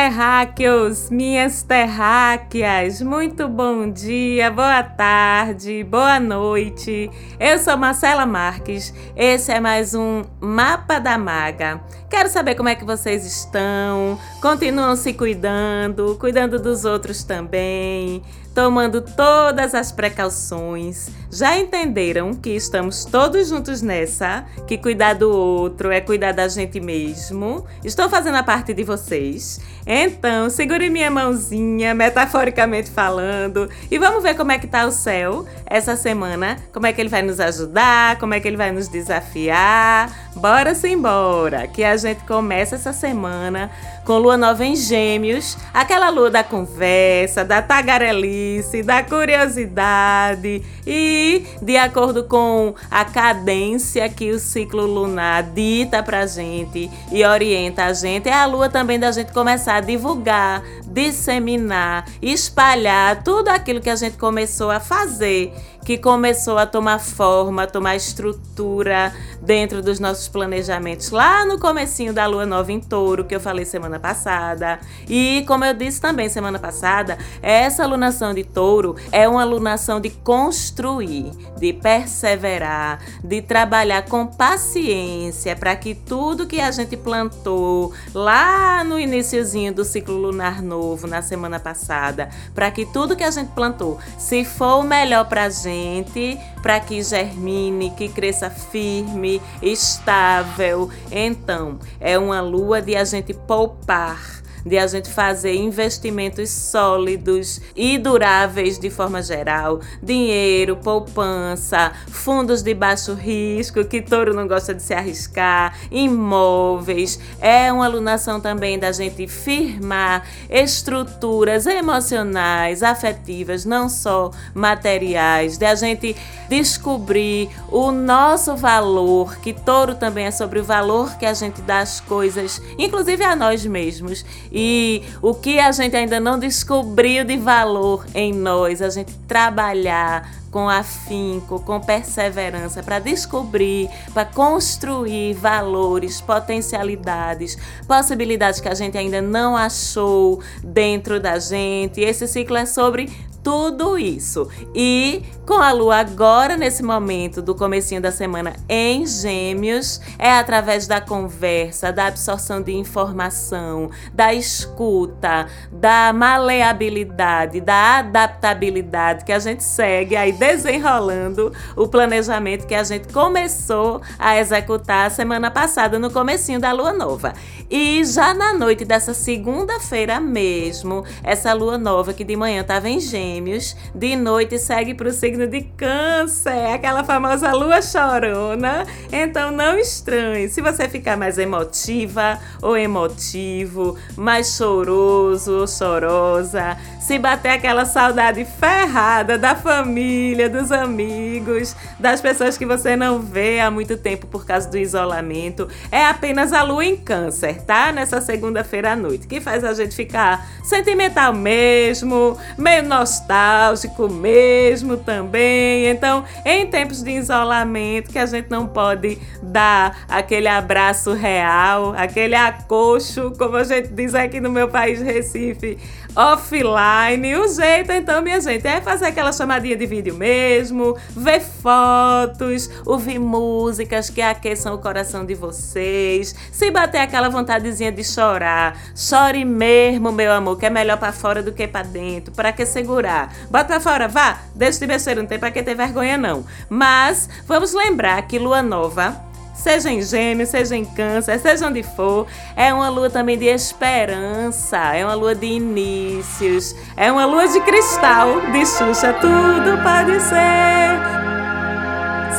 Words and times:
Terráqueos, 0.00 1.10
minhas 1.10 1.62
terráqueas, 1.62 3.02
muito 3.02 3.46
bom 3.46 3.90
dia, 3.90 4.50
boa 4.50 4.82
tarde, 4.82 5.84
boa 5.84 6.18
noite. 6.18 7.10
Eu 7.38 7.58
sou 7.58 7.76
Marcela 7.76 8.24
Marques, 8.24 8.94
esse 9.14 9.52
é 9.52 9.60
mais 9.60 9.94
um 9.94 10.22
Mapa 10.40 10.98
da 10.98 11.18
Maga. 11.18 11.82
Quero 12.08 12.30
saber 12.30 12.54
como 12.54 12.70
é 12.70 12.74
que 12.74 12.84
vocês 12.84 13.26
estão, 13.26 14.18
continuam 14.40 14.96
se 14.96 15.12
cuidando, 15.12 16.16
cuidando 16.18 16.58
dos 16.58 16.86
outros 16.86 17.22
também, 17.22 18.22
tomando 18.54 19.00
todas 19.00 19.74
as 19.74 19.92
precauções. 19.92 21.08
Já 21.30 21.56
entenderam 21.56 22.34
que 22.34 22.50
estamos 22.50 23.04
todos 23.04 23.48
juntos 23.48 23.82
nessa? 23.82 24.44
Que 24.66 24.76
cuidar 24.76 25.14
do 25.14 25.30
outro 25.30 25.90
é 25.90 26.00
cuidar 26.00 26.32
da 26.32 26.48
gente 26.48 26.80
mesmo? 26.80 27.64
Estou 27.84 28.08
fazendo 28.08 28.36
a 28.36 28.42
parte 28.42 28.74
de 28.74 28.82
vocês. 28.82 29.60
Então, 29.86 30.50
segure 30.50 30.90
minha 30.90 31.10
mãozinha, 31.10 31.94
metaforicamente 31.94 32.90
falando, 32.90 33.68
e 33.90 33.98
vamos 33.98 34.22
ver 34.22 34.34
como 34.34 34.52
é 34.52 34.58
que 34.58 34.66
tá 34.66 34.86
o 34.86 34.92
céu 34.92 35.46
essa 35.66 35.96
semana, 35.96 36.58
como 36.72 36.86
é 36.86 36.92
que 36.92 37.00
ele 37.00 37.08
vai 37.08 37.22
nos 37.22 37.40
ajudar, 37.40 38.18
como 38.18 38.34
é 38.34 38.40
que 38.40 38.46
ele 38.46 38.56
vai 38.56 38.72
nos 38.72 38.88
desafiar. 38.88 40.10
Bora 40.36 40.74
sim, 40.74 40.96
bora, 40.98 41.66
que 41.66 41.82
a 41.82 41.96
gente 41.96 42.24
começa 42.24 42.74
essa 42.74 42.92
semana 42.92 43.70
com 44.04 44.18
lua 44.18 44.36
nova 44.36 44.64
em 44.64 44.74
Gêmeos, 44.74 45.56
aquela 45.72 46.10
lua 46.10 46.30
da 46.30 46.42
conversa, 46.42 47.44
da 47.44 47.62
tagarelice, 47.62 48.82
da 48.82 49.02
curiosidade 49.02 50.62
e 50.86 51.44
de 51.62 51.76
acordo 51.76 52.24
com 52.24 52.74
a 52.90 53.04
cadência 53.04 54.08
que 54.08 54.30
o 54.30 54.38
ciclo 54.38 54.86
lunar 54.86 55.42
dita 55.42 56.02
pra 56.02 56.26
gente 56.26 56.90
e 57.12 57.24
orienta 57.24 57.84
a 57.84 57.92
gente, 57.92 58.28
é 58.28 58.32
a 58.32 58.46
lua 58.46 58.68
também 58.68 58.98
da 58.98 59.12
gente 59.12 59.32
começar 59.32 59.76
a 59.76 59.80
divulgar, 59.80 60.62
disseminar, 60.86 62.06
espalhar 62.20 63.22
tudo 63.22 63.48
aquilo 63.48 63.80
que 63.80 63.90
a 63.90 63.96
gente 63.96 64.16
começou 64.16 64.70
a 64.70 64.80
fazer 64.80 65.52
que 65.84 65.96
começou 65.98 66.58
a 66.58 66.66
tomar 66.66 66.98
forma, 66.98 67.62
a 67.62 67.66
tomar 67.66 67.96
estrutura 67.96 69.12
dentro 69.40 69.82
dos 69.82 69.98
nossos 69.98 70.28
planejamentos 70.28 71.10
lá 71.10 71.44
no 71.44 71.58
comecinho 71.58 72.12
da 72.12 72.26
lua 72.26 72.44
nova 72.44 72.70
em 72.70 72.80
touro, 72.80 73.24
que 73.24 73.34
eu 73.34 73.40
falei 73.40 73.64
semana 73.64 73.89
passada. 73.98 74.78
E 75.08 75.44
como 75.46 75.64
eu 75.64 75.74
disse 75.74 76.00
também 76.00 76.28
semana 76.28 76.58
passada, 76.58 77.18
essa 77.42 77.82
alunação 77.82 78.34
de 78.34 78.44
touro 78.44 78.96
é 79.10 79.28
uma 79.28 79.42
alunação 79.42 80.00
de 80.00 80.10
construir, 80.10 81.32
de 81.58 81.72
perseverar, 81.72 83.00
de 83.24 83.42
trabalhar 83.42 84.02
com 84.02 84.26
paciência 84.26 85.56
para 85.56 85.74
que 85.76 85.94
tudo 85.94 86.46
que 86.46 86.60
a 86.60 86.70
gente 86.70 86.96
plantou 86.96 87.92
lá 88.14 88.84
no 88.84 88.98
iníciozinho 88.98 89.72
do 89.72 89.84
ciclo 89.84 90.16
lunar 90.16 90.62
novo 90.62 91.06
na 91.06 91.22
semana 91.22 91.58
passada, 91.58 92.28
para 92.54 92.70
que 92.70 92.84
tudo 92.86 93.16
que 93.16 93.24
a 93.24 93.30
gente 93.30 93.48
plantou, 93.48 93.98
se 94.18 94.44
for 94.44 94.80
o 94.80 94.82
melhor 94.82 95.28
para 95.28 95.44
a 95.44 95.50
gente 95.50 96.38
para 96.62 96.78
que 96.80 97.02
germine, 97.02 97.90
que 97.90 98.08
cresça 98.08 98.50
firme, 98.50 99.40
estável. 99.62 100.90
Então, 101.10 101.78
é 101.98 102.18
uma 102.18 102.40
lua 102.40 102.80
de 102.82 102.96
a 102.96 103.04
gente 103.04 103.32
poupar 103.32 103.79
par 103.86 104.39
de 104.64 104.78
a 104.78 104.86
gente 104.86 105.08
fazer 105.10 105.54
investimentos 105.54 106.50
sólidos 106.50 107.60
e 107.74 107.98
duráveis 107.98 108.78
de 108.78 108.90
forma 108.90 109.22
geral, 109.22 109.80
dinheiro, 110.02 110.76
poupança, 110.76 111.92
fundos 112.08 112.62
de 112.62 112.74
baixo 112.74 113.14
risco, 113.14 113.84
que 113.84 114.02
touro 114.02 114.34
não 114.34 114.46
gosta 114.46 114.74
de 114.74 114.82
se 114.82 114.94
arriscar, 114.94 115.78
imóveis. 115.90 117.18
É 117.40 117.72
uma 117.72 117.84
alunação 117.84 118.40
também 118.40 118.78
da 118.78 118.92
gente 118.92 119.26
firmar 119.26 120.26
estruturas 120.48 121.66
emocionais, 121.66 122.82
afetivas, 122.82 123.64
não 123.64 123.88
só 123.88 124.30
materiais, 124.54 125.58
de 125.58 125.64
a 125.64 125.74
gente 125.74 126.16
descobrir 126.48 127.48
o 127.68 127.92
nosso 127.92 128.56
valor, 128.56 129.36
que 129.36 129.52
touro 129.52 129.94
também 129.94 130.26
é 130.26 130.30
sobre 130.30 130.58
o 130.58 130.64
valor 130.64 131.16
que 131.16 131.26
a 131.26 131.34
gente 131.34 131.60
dá 131.62 131.80
às 131.80 132.00
coisas, 132.00 132.60
inclusive 132.78 133.22
a 133.24 133.36
nós 133.36 133.64
mesmos 133.64 134.24
e 134.52 135.02
o 135.22 135.34
que 135.34 135.58
a 135.58 135.70
gente 135.72 135.96
ainda 135.96 136.18
não 136.18 136.38
descobriu 136.38 137.24
de 137.24 137.36
valor 137.36 138.04
em 138.14 138.32
nós, 138.32 138.82
a 138.82 138.90
gente 138.90 139.12
trabalhar 139.28 140.40
com 140.50 140.68
afinco, 140.68 141.60
com 141.60 141.80
perseverança 141.80 142.82
para 142.82 142.98
descobrir, 142.98 143.88
para 144.12 144.24
construir 144.24 145.34
valores, 145.34 146.20
potencialidades, 146.20 147.56
possibilidades 147.86 148.60
que 148.60 148.68
a 148.68 148.74
gente 148.74 148.98
ainda 148.98 149.22
não 149.22 149.56
achou 149.56 150.40
dentro 150.62 151.20
da 151.20 151.38
gente. 151.38 152.00
Esse 152.00 152.26
ciclo 152.26 152.56
é 152.56 152.66
sobre 152.66 153.08
tudo 153.42 153.98
isso. 153.98 154.48
E 154.74 155.22
com 155.46 155.54
a 155.54 155.72
lua 155.72 155.96
agora 155.96 156.56
nesse 156.56 156.82
momento 156.82 157.42
do 157.42 157.54
comecinho 157.54 158.00
da 158.00 158.12
semana 158.12 158.54
em 158.68 159.06
Gêmeos, 159.06 160.00
é 160.18 160.32
através 160.32 160.86
da 160.86 161.00
conversa, 161.00 161.92
da 161.92 162.06
absorção 162.06 162.62
de 162.62 162.72
informação, 162.72 163.90
da 164.12 164.32
escuta, 164.32 165.46
da 165.72 166.12
maleabilidade, 166.12 167.60
da 167.60 167.98
adaptabilidade 167.98 169.24
que 169.24 169.32
a 169.32 169.38
gente 169.38 169.64
segue 169.64 170.16
aí 170.16 170.32
desenrolando 170.32 171.52
o 171.76 171.88
planejamento 171.88 172.66
que 172.66 172.74
a 172.74 172.84
gente 172.84 173.12
começou 173.12 174.00
a 174.18 174.38
executar 174.38 175.10
semana 175.10 175.50
passada 175.50 175.98
no 175.98 176.10
comecinho 176.10 176.60
da 176.60 176.72
lua 176.72 176.92
nova. 176.92 177.32
E 177.70 178.04
já 178.04 178.34
na 178.34 178.52
noite 178.52 178.84
dessa 178.84 179.14
segunda-feira 179.14 180.18
mesmo, 180.18 181.04
essa 181.22 181.52
lua 181.52 181.78
nova 181.78 182.12
que 182.12 182.24
de 182.24 182.34
manhã 182.34 182.62
estava 182.62 182.88
em 182.88 182.98
Gêmeos, 182.98 183.76
de 183.94 184.16
noite 184.16 184.58
segue 184.58 184.92
para 184.92 185.08
o 185.08 185.12
signo 185.12 185.46
de 185.46 185.60
Câncer, 185.76 186.74
aquela 186.74 187.04
famosa 187.04 187.52
lua 187.52 187.80
chorona. 187.80 188.84
Então 189.12 189.52
não 189.52 189.78
estranhe 189.78 190.48
se 190.48 190.60
você 190.60 190.88
ficar 190.88 191.16
mais 191.16 191.38
emotiva 191.38 192.40
ou 192.60 192.76
emotivo, 192.76 193.96
mais 194.16 194.56
choroso 194.56 195.60
ou 195.60 195.68
chorosa, 195.68 196.76
se 197.00 197.20
bater 197.20 197.50
aquela 197.50 197.84
saudade 197.84 198.44
ferrada 198.44 199.38
da 199.38 199.54
família, 199.54 200.48
dos 200.48 200.72
amigos, 200.72 201.76
das 202.00 202.20
pessoas 202.20 202.58
que 202.58 202.66
você 202.66 202.96
não 202.96 203.20
vê 203.20 203.60
há 203.60 203.70
muito 203.70 203.96
tempo 203.96 204.26
por 204.26 204.44
causa 204.44 204.68
do 204.68 204.76
isolamento, 204.76 205.68
é 205.92 206.04
apenas 206.04 206.52
a 206.52 206.64
lua 206.64 206.84
em 206.84 206.96
Câncer 206.96 207.59
tá? 207.60 207.92
Nessa 207.92 208.20
segunda-feira 208.20 208.92
à 208.92 208.96
noite, 208.96 209.26
que 209.26 209.40
faz 209.40 209.64
a 209.64 209.72
gente 209.74 209.94
ficar 209.94 210.46
sentimental 210.62 211.32
mesmo, 211.32 212.36
meio 212.58 212.82
nostálgico 212.82 214.08
mesmo 214.08 214.96
também. 214.96 215.86
Então, 215.86 216.24
em 216.44 216.66
tempos 216.66 217.02
de 217.02 217.10
isolamento, 217.12 218.10
que 218.10 218.18
a 218.18 218.26
gente 218.26 218.50
não 218.50 218.66
pode 218.66 219.18
dar 219.42 220.04
aquele 220.08 220.48
abraço 220.48 221.12
real, 221.12 221.94
aquele 221.96 222.34
acocho, 222.34 223.32
como 223.38 223.56
a 223.56 223.64
gente 223.64 223.88
diz 223.88 224.14
aqui 224.14 224.40
no 224.40 224.50
meu 224.50 224.68
país, 224.68 225.00
Recife, 225.00 225.78
offline. 226.14 227.36
O 227.36 227.48
jeito, 227.48 227.92
então, 227.92 228.22
minha 228.22 228.40
gente, 228.40 228.66
é 228.66 228.80
fazer 228.80 229.06
aquela 229.06 229.32
chamadinha 229.32 229.76
de 229.76 229.86
vídeo 229.86 230.14
mesmo, 230.14 230.96
ver 231.10 231.40
fotos, 231.40 232.70
ouvir 232.84 233.18
músicas 233.18 234.10
que 234.10 234.20
aqueçam 234.20 234.74
o 234.74 234.78
coração 234.78 235.24
de 235.24 235.34
vocês, 235.34 236.34
se 236.52 236.70
bater 236.70 236.98
aquela 236.98 237.28
vontadezinha 237.28 237.92
de 237.92 238.04
chorar. 238.04 238.76
Chore 238.94 239.44
mesmo, 239.44 240.12
meu 240.12 240.32
amor, 240.32 240.58
que 240.58 240.66
é 240.66 240.70
melhor 240.70 240.98
para 240.98 241.12
fora 241.12 241.42
do 241.42 241.52
que 241.52 241.66
para 241.66 241.84
dentro. 241.84 242.34
Para 242.34 242.52
que 242.52 242.66
segurar? 242.66 243.32
Bota 243.50 243.64
pra 243.64 243.80
fora, 243.80 244.08
vá. 244.08 244.40
Deixa 244.54 244.80
de 244.80 244.86
besteira, 244.86 245.20
não 245.20 245.28
tem 245.28 245.38
para 245.38 245.50
que 245.50 245.62
ter 245.62 245.74
vergonha, 245.74 246.16
não. 246.16 246.44
Mas 246.68 247.28
vamos 247.46 247.72
lembrar 247.72 248.22
que 248.22 248.38
lua 248.38 248.62
nova 248.62 249.29
seja 249.60 249.90
em 249.90 250.02
gêmeos, 250.02 250.48
seja 250.48 250.74
em 250.74 250.84
câncer, 250.84 251.38
seja 251.38 251.68
onde 251.68 251.82
for, 251.82 252.26
é 252.56 252.72
uma 252.72 252.88
lua 252.88 253.10
também 253.10 253.38
de 253.38 253.46
esperança, 253.46 254.78
é 254.94 255.04
uma 255.04 255.14
lua 255.14 255.34
de 255.34 255.46
inícios, 255.46 256.74
é 256.96 257.12
uma 257.12 257.26
lua 257.26 257.46
de 257.46 257.60
cristal, 257.60 258.40
de 258.52 258.66
Xuxa, 258.66 259.12
tudo 259.12 259.82
pode 259.82 260.20
ser. 260.20 261.29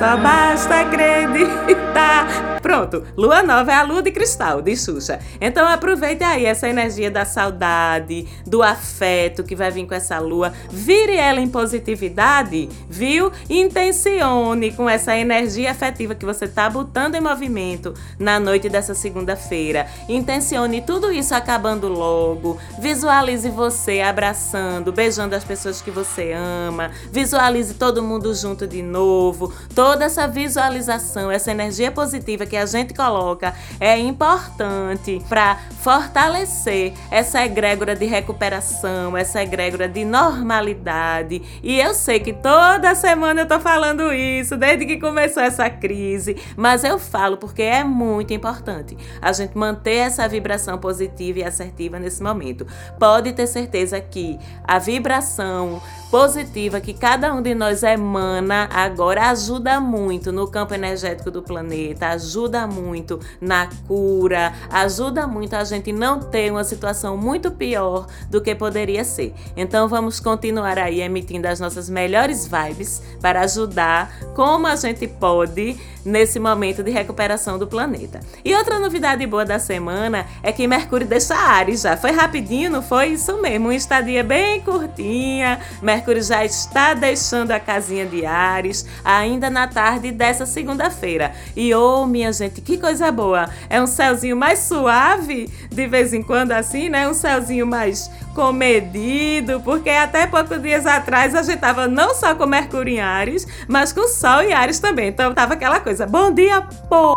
Só 0.01 0.17
basta 0.17 0.81
acreditar. 0.81 2.59
Pronto, 2.61 3.03
lua 3.17 3.41
nova 3.41 3.71
é 3.71 3.75
a 3.75 3.83
lua 3.83 4.03
de 4.03 4.11
cristal 4.11 4.61
de 4.61 4.75
Xuxa. 4.77 5.19
Então 5.39 5.67
aproveite 5.67 6.23
aí 6.23 6.45
essa 6.45 6.69
energia 6.69 7.09
da 7.09 7.25
saudade, 7.25 8.27
do 8.45 8.61
afeto 8.61 9.43
que 9.43 9.55
vai 9.55 9.71
vir 9.71 9.87
com 9.87 9.95
essa 9.95 10.19
lua. 10.19 10.53
Vire 10.69 11.15
ela 11.15 11.41
em 11.41 11.49
positividade, 11.49 12.69
viu? 12.87 13.31
Intencione 13.49 14.71
com 14.71 14.87
essa 14.87 15.17
energia 15.17 15.71
afetiva 15.71 16.13
que 16.13 16.25
você 16.25 16.47
tá 16.47 16.69
botando 16.69 17.15
em 17.15 17.21
movimento 17.21 17.95
na 18.19 18.39
noite 18.39 18.69
dessa 18.69 18.93
segunda-feira. 18.93 19.87
Intencione 20.07 20.81
tudo 20.81 21.11
isso 21.11 21.33
acabando 21.33 21.87
logo. 21.87 22.59
Visualize 22.79 23.49
você 23.49 24.01
abraçando, 24.01 24.91
beijando 24.91 25.35
as 25.35 25.43
pessoas 25.43 25.81
que 25.81 25.89
você 25.89 26.31
ama. 26.33 26.91
Visualize 27.11 27.73
todo 27.73 28.03
mundo 28.03 28.33
junto 28.35 28.67
de 28.67 28.83
novo. 28.83 29.51
Toda 29.91 30.05
essa 30.05 30.25
visualização, 30.25 31.29
essa 31.29 31.51
energia 31.51 31.91
positiva 31.91 32.45
que 32.45 32.55
a 32.55 32.65
gente 32.65 32.93
coloca 32.93 33.53
é 33.77 33.97
importante 33.97 35.21
para 35.27 35.57
fortalecer 35.81 36.93
essa 37.11 37.43
egrégora 37.43 37.93
de 37.93 38.05
recuperação, 38.05 39.17
essa 39.17 39.43
egrégora 39.43 39.89
de 39.89 40.05
normalidade. 40.05 41.41
E 41.61 41.77
eu 41.77 41.93
sei 41.93 42.21
que 42.21 42.31
toda 42.31 42.95
semana 42.95 43.41
eu 43.41 43.45
tô 43.45 43.59
falando 43.59 44.13
isso, 44.13 44.55
desde 44.55 44.85
que 44.85 44.97
começou 44.97 45.43
essa 45.43 45.69
crise, 45.69 46.37
mas 46.55 46.85
eu 46.85 46.97
falo 46.97 47.35
porque 47.35 47.61
é 47.61 47.83
muito 47.83 48.33
importante 48.33 48.97
a 49.21 49.33
gente 49.33 49.57
manter 49.57 49.95
essa 49.95 50.25
vibração 50.25 50.77
positiva 50.77 51.39
e 51.39 51.43
assertiva 51.43 51.99
nesse 51.99 52.23
momento. 52.23 52.65
Pode 52.97 53.33
ter 53.33 53.45
certeza 53.45 53.99
que 53.99 54.39
a 54.63 54.79
vibração 54.79 55.81
positiva 56.11 56.81
que 56.81 56.93
cada 56.93 57.33
um 57.33 57.41
de 57.41 57.55
nós 57.55 57.83
emana 57.83 58.67
agora 58.73 59.29
ajuda 59.29 59.79
muito 59.79 60.29
no 60.29 60.45
campo 60.45 60.73
energético 60.73 61.31
do 61.31 61.41
planeta, 61.41 62.09
ajuda 62.09 62.67
muito 62.67 63.17
na 63.39 63.69
cura, 63.87 64.53
ajuda 64.69 65.25
muito 65.25 65.55
a 65.55 65.63
gente 65.63 65.93
não 65.93 66.19
ter 66.19 66.51
uma 66.51 66.65
situação 66.65 67.15
muito 67.15 67.49
pior 67.49 68.07
do 68.29 68.41
que 68.41 68.53
poderia 68.53 69.05
ser. 69.05 69.33
Então 69.55 69.87
vamos 69.87 70.19
continuar 70.19 70.77
aí 70.77 70.99
emitindo 70.99 71.47
as 71.47 71.61
nossas 71.61 71.89
melhores 71.89 72.45
vibes 72.45 73.01
para 73.21 73.41
ajudar 73.41 74.13
como 74.35 74.67
a 74.67 74.75
gente 74.75 75.07
pode 75.07 75.79
nesse 76.03 76.39
momento 76.39 76.83
de 76.83 76.91
recuperação 76.91 77.57
do 77.57 77.67
planeta. 77.67 78.19
E 78.43 78.53
outra 78.55 78.79
novidade 78.79 79.25
boa 79.25 79.45
da 79.45 79.59
semana 79.59 80.25
é 80.43 80.51
que 80.51 80.67
Mercúrio 80.67 81.07
deixa 81.07 81.35
Ares 81.35 81.81
já. 81.81 81.95
Foi 81.95 82.11
rapidinho, 82.11 82.69
não 82.69 82.81
foi? 82.81 83.09
Isso 83.09 83.39
mesmo, 83.39 83.67
uma 83.67 83.75
estadia 83.75 84.23
bem 84.23 84.59
curtinha. 84.61 85.59
Mercúrio 85.81 86.00
já 86.21 86.43
está 86.43 86.93
deixando 86.93 87.51
a 87.51 87.59
casinha 87.59 88.05
de 88.05 88.25
Ares 88.25 88.85
ainda 89.03 89.49
na 89.49 89.67
tarde 89.67 90.11
dessa 90.11 90.45
segunda-feira. 90.45 91.33
E 91.55 91.73
oh, 91.73 92.05
minha 92.05 92.31
gente, 92.31 92.61
que 92.61 92.77
coisa 92.77 93.11
boa! 93.11 93.49
É 93.69 93.81
um 93.81 93.87
céuzinho 93.87 94.35
mais 94.35 94.59
suave, 94.59 95.49
de 95.69 95.87
vez 95.87 96.13
em 96.13 96.21
quando 96.21 96.51
assim, 96.51 96.89
né? 96.89 97.07
Um 97.07 97.13
céuzinho 97.13 97.65
mais 97.65 98.09
comedido, 98.33 99.59
porque 99.61 99.89
até 99.89 100.27
poucos 100.27 100.61
dias 100.61 100.85
atrás 100.85 101.35
a 101.35 101.43
gente 101.43 101.59
tava 101.59 101.87
não 101.87 102.13
só 102.13 102.33
com 102.35 102.45
Mercúrio 102.45 102.93
em 102.93 102.99
Ares, 102.99 103.47
mas 103.67 103.91
com 103.91 104.07
Sol 104.07 104.41
em 104.41 104.53
Ares 104.53 104.79
também. 104.79 105.09
Então 105.09 105.33
tava 105.33 105.53
aquela 105.53 105.79
coisa, 105.79 106.05
bom 106.05 106.31
dia, 106.31 106.61
pô! 106.89 107.13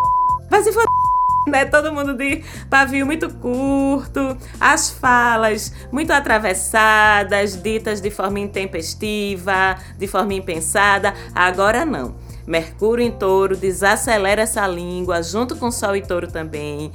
Vai 0.50 0.62
se 0.62 0.72
foder! 0.72 1.03
Né? 1.46 1.64
Todo 1.66 1.92
mundo 1.92 2.14
de 2.14 2.42
pavio 2.70 3.04
muito 3.04 3.28
curto, 3.34 4.36
as 4.58 4.90
falas 4.90 5.72
muito 5.92 6.10
atravessadas, 6.10 7.60
ditas 7.62 8.00
de 8.00 8.10
forma 8.10 8.40
intempestiva, 8.40 9.76
de 9.98 10.06
forma 10.06 10.34
impensada. 10.34 11.14
Agora 11.34 11.84
não. 11.84 12.14
Mercúrio 12.46 13.04
em 13.04 13.10
touro 13.10 13.56
desacelera 13.56 14.42
essa 14.42 14.66
língua, 14.66 15.22
junto 15.22 15.56
com 15.56 15.70
Sol 15.70 15.96
e 15.96 16.02
touro 16.02 16.30
também 16.30 16.92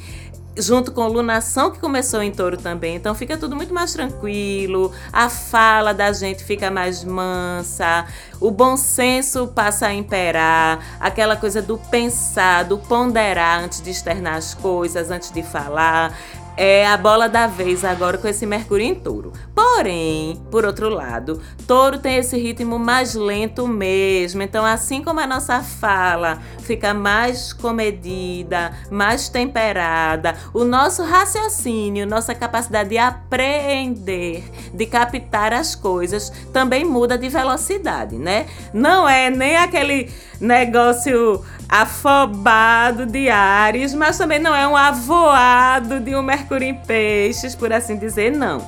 junto 0.57 0.91
com 0.91 1.07
lunação 1.07 1.71
que 1.71 1.79
começou 1.79 2.21
em 2.21 2.31
touro 2.31 2.57
também. 2.57 2.95
Então 2.95 3.15
fica 3.15 3.37
tudo 3.37 3.55
muito 3.55 3.73
mais 3.73 3.93
tranquilo, 3.93 4.91
a 5.11 5.29
fala 5.29 5.93
da 5.93 6.11
gente 6.11 6.43
fica 6.43 6.69
mais 6.69 7.03
mansa, 7.03 8.05
o 8.39 8.51
bom 8.51 8.75
senso 8.75 9.47
passa 9.47 9.87
a 9.87 9.93
imperar, 9.93 10.97
aquela 10.99 11.35
coisa 11.35 11.61
do 11.61 11.77
pensar, 11.77 12.63
do 12.65 12.77
ponderar 12.77 13.63
antes 13.63 13.81
de 13.81 13.89
externar 13.89 14.35
as 14.35 14.53
coisas, 14.53 15.09
antes 15.11 15.31
de 15.31 15.43
falar 15.43 16.13
é 16.57 16.85
a 16.85 16.97
bola 16.97 17.29
da 17.29 17.47
vez 17.47 17.85
agora 17.85 18.17
com 18.17 18.27
esse 18.27 18.45
Mercúrio 18.45 18.85
em 18.85 18.95
touro. 18.95 19.31
Porém, 19.55 20.41
por 20.51 20.65
outro 20.65 20.89
lado, 20.89 21.41
touro 21.65 21.99
tem 21.99 22.17
esse 22.17 22.37
ritmo 22.37 22.77
mais 22.77 23.15
lento 23.15 23.67
mesmo. 23.67 24.41
Então, 24.41 24.65
assim 24.65 25.01
como 25.01 25.19
a 25.19 25.27
nossa 25.27 25.61
fala 25.61 26.39
fica 26.61 26.93
mais 26.93 27.53
comedida, 27.53 28.71
mais 28.91 29.29
temperada, 29.29 30.35
o 30.53 30.63
nosso 30.63 31.03
raciocínio, 31.03 32.05
nossa 32.05 32.35
capacidade 32.35 32.89
de 32.89 32.97
apreender, 32.97 34.43
de 34.73 34.85
captar 34.85 35.53
as 35.53 35.75
coisas, 35.75 36.29
também 36.51 36.83
muda 36.83 37.17
de 37.17 37.29
velocidade, 37.29 38.17
né? 38.17 38.47
Não 38.73 39.07
é 39.07 39.29
nem 39.29 39.57
aquele 39.57 40.11
negócio 40.39 41.43
afobado 41.69 43.05
de 43.05 43.29
Ares, 43.29 43.93
mas 43.93 44.17
também 44.17 44.39
não 44.39 44.55
é 44.55 44.67
um 44.67 44.75
avoado 44.75 45.99
de 45.99 46.15
um 46.15 46.23
Mercúrio 46.23 46.67
em 46.67 46.73
Peixes, 46.73 47.53
por 47.53 47.71
assim 47.71 47.95
dizer, 47.95 48.31
não. 48.31 48.59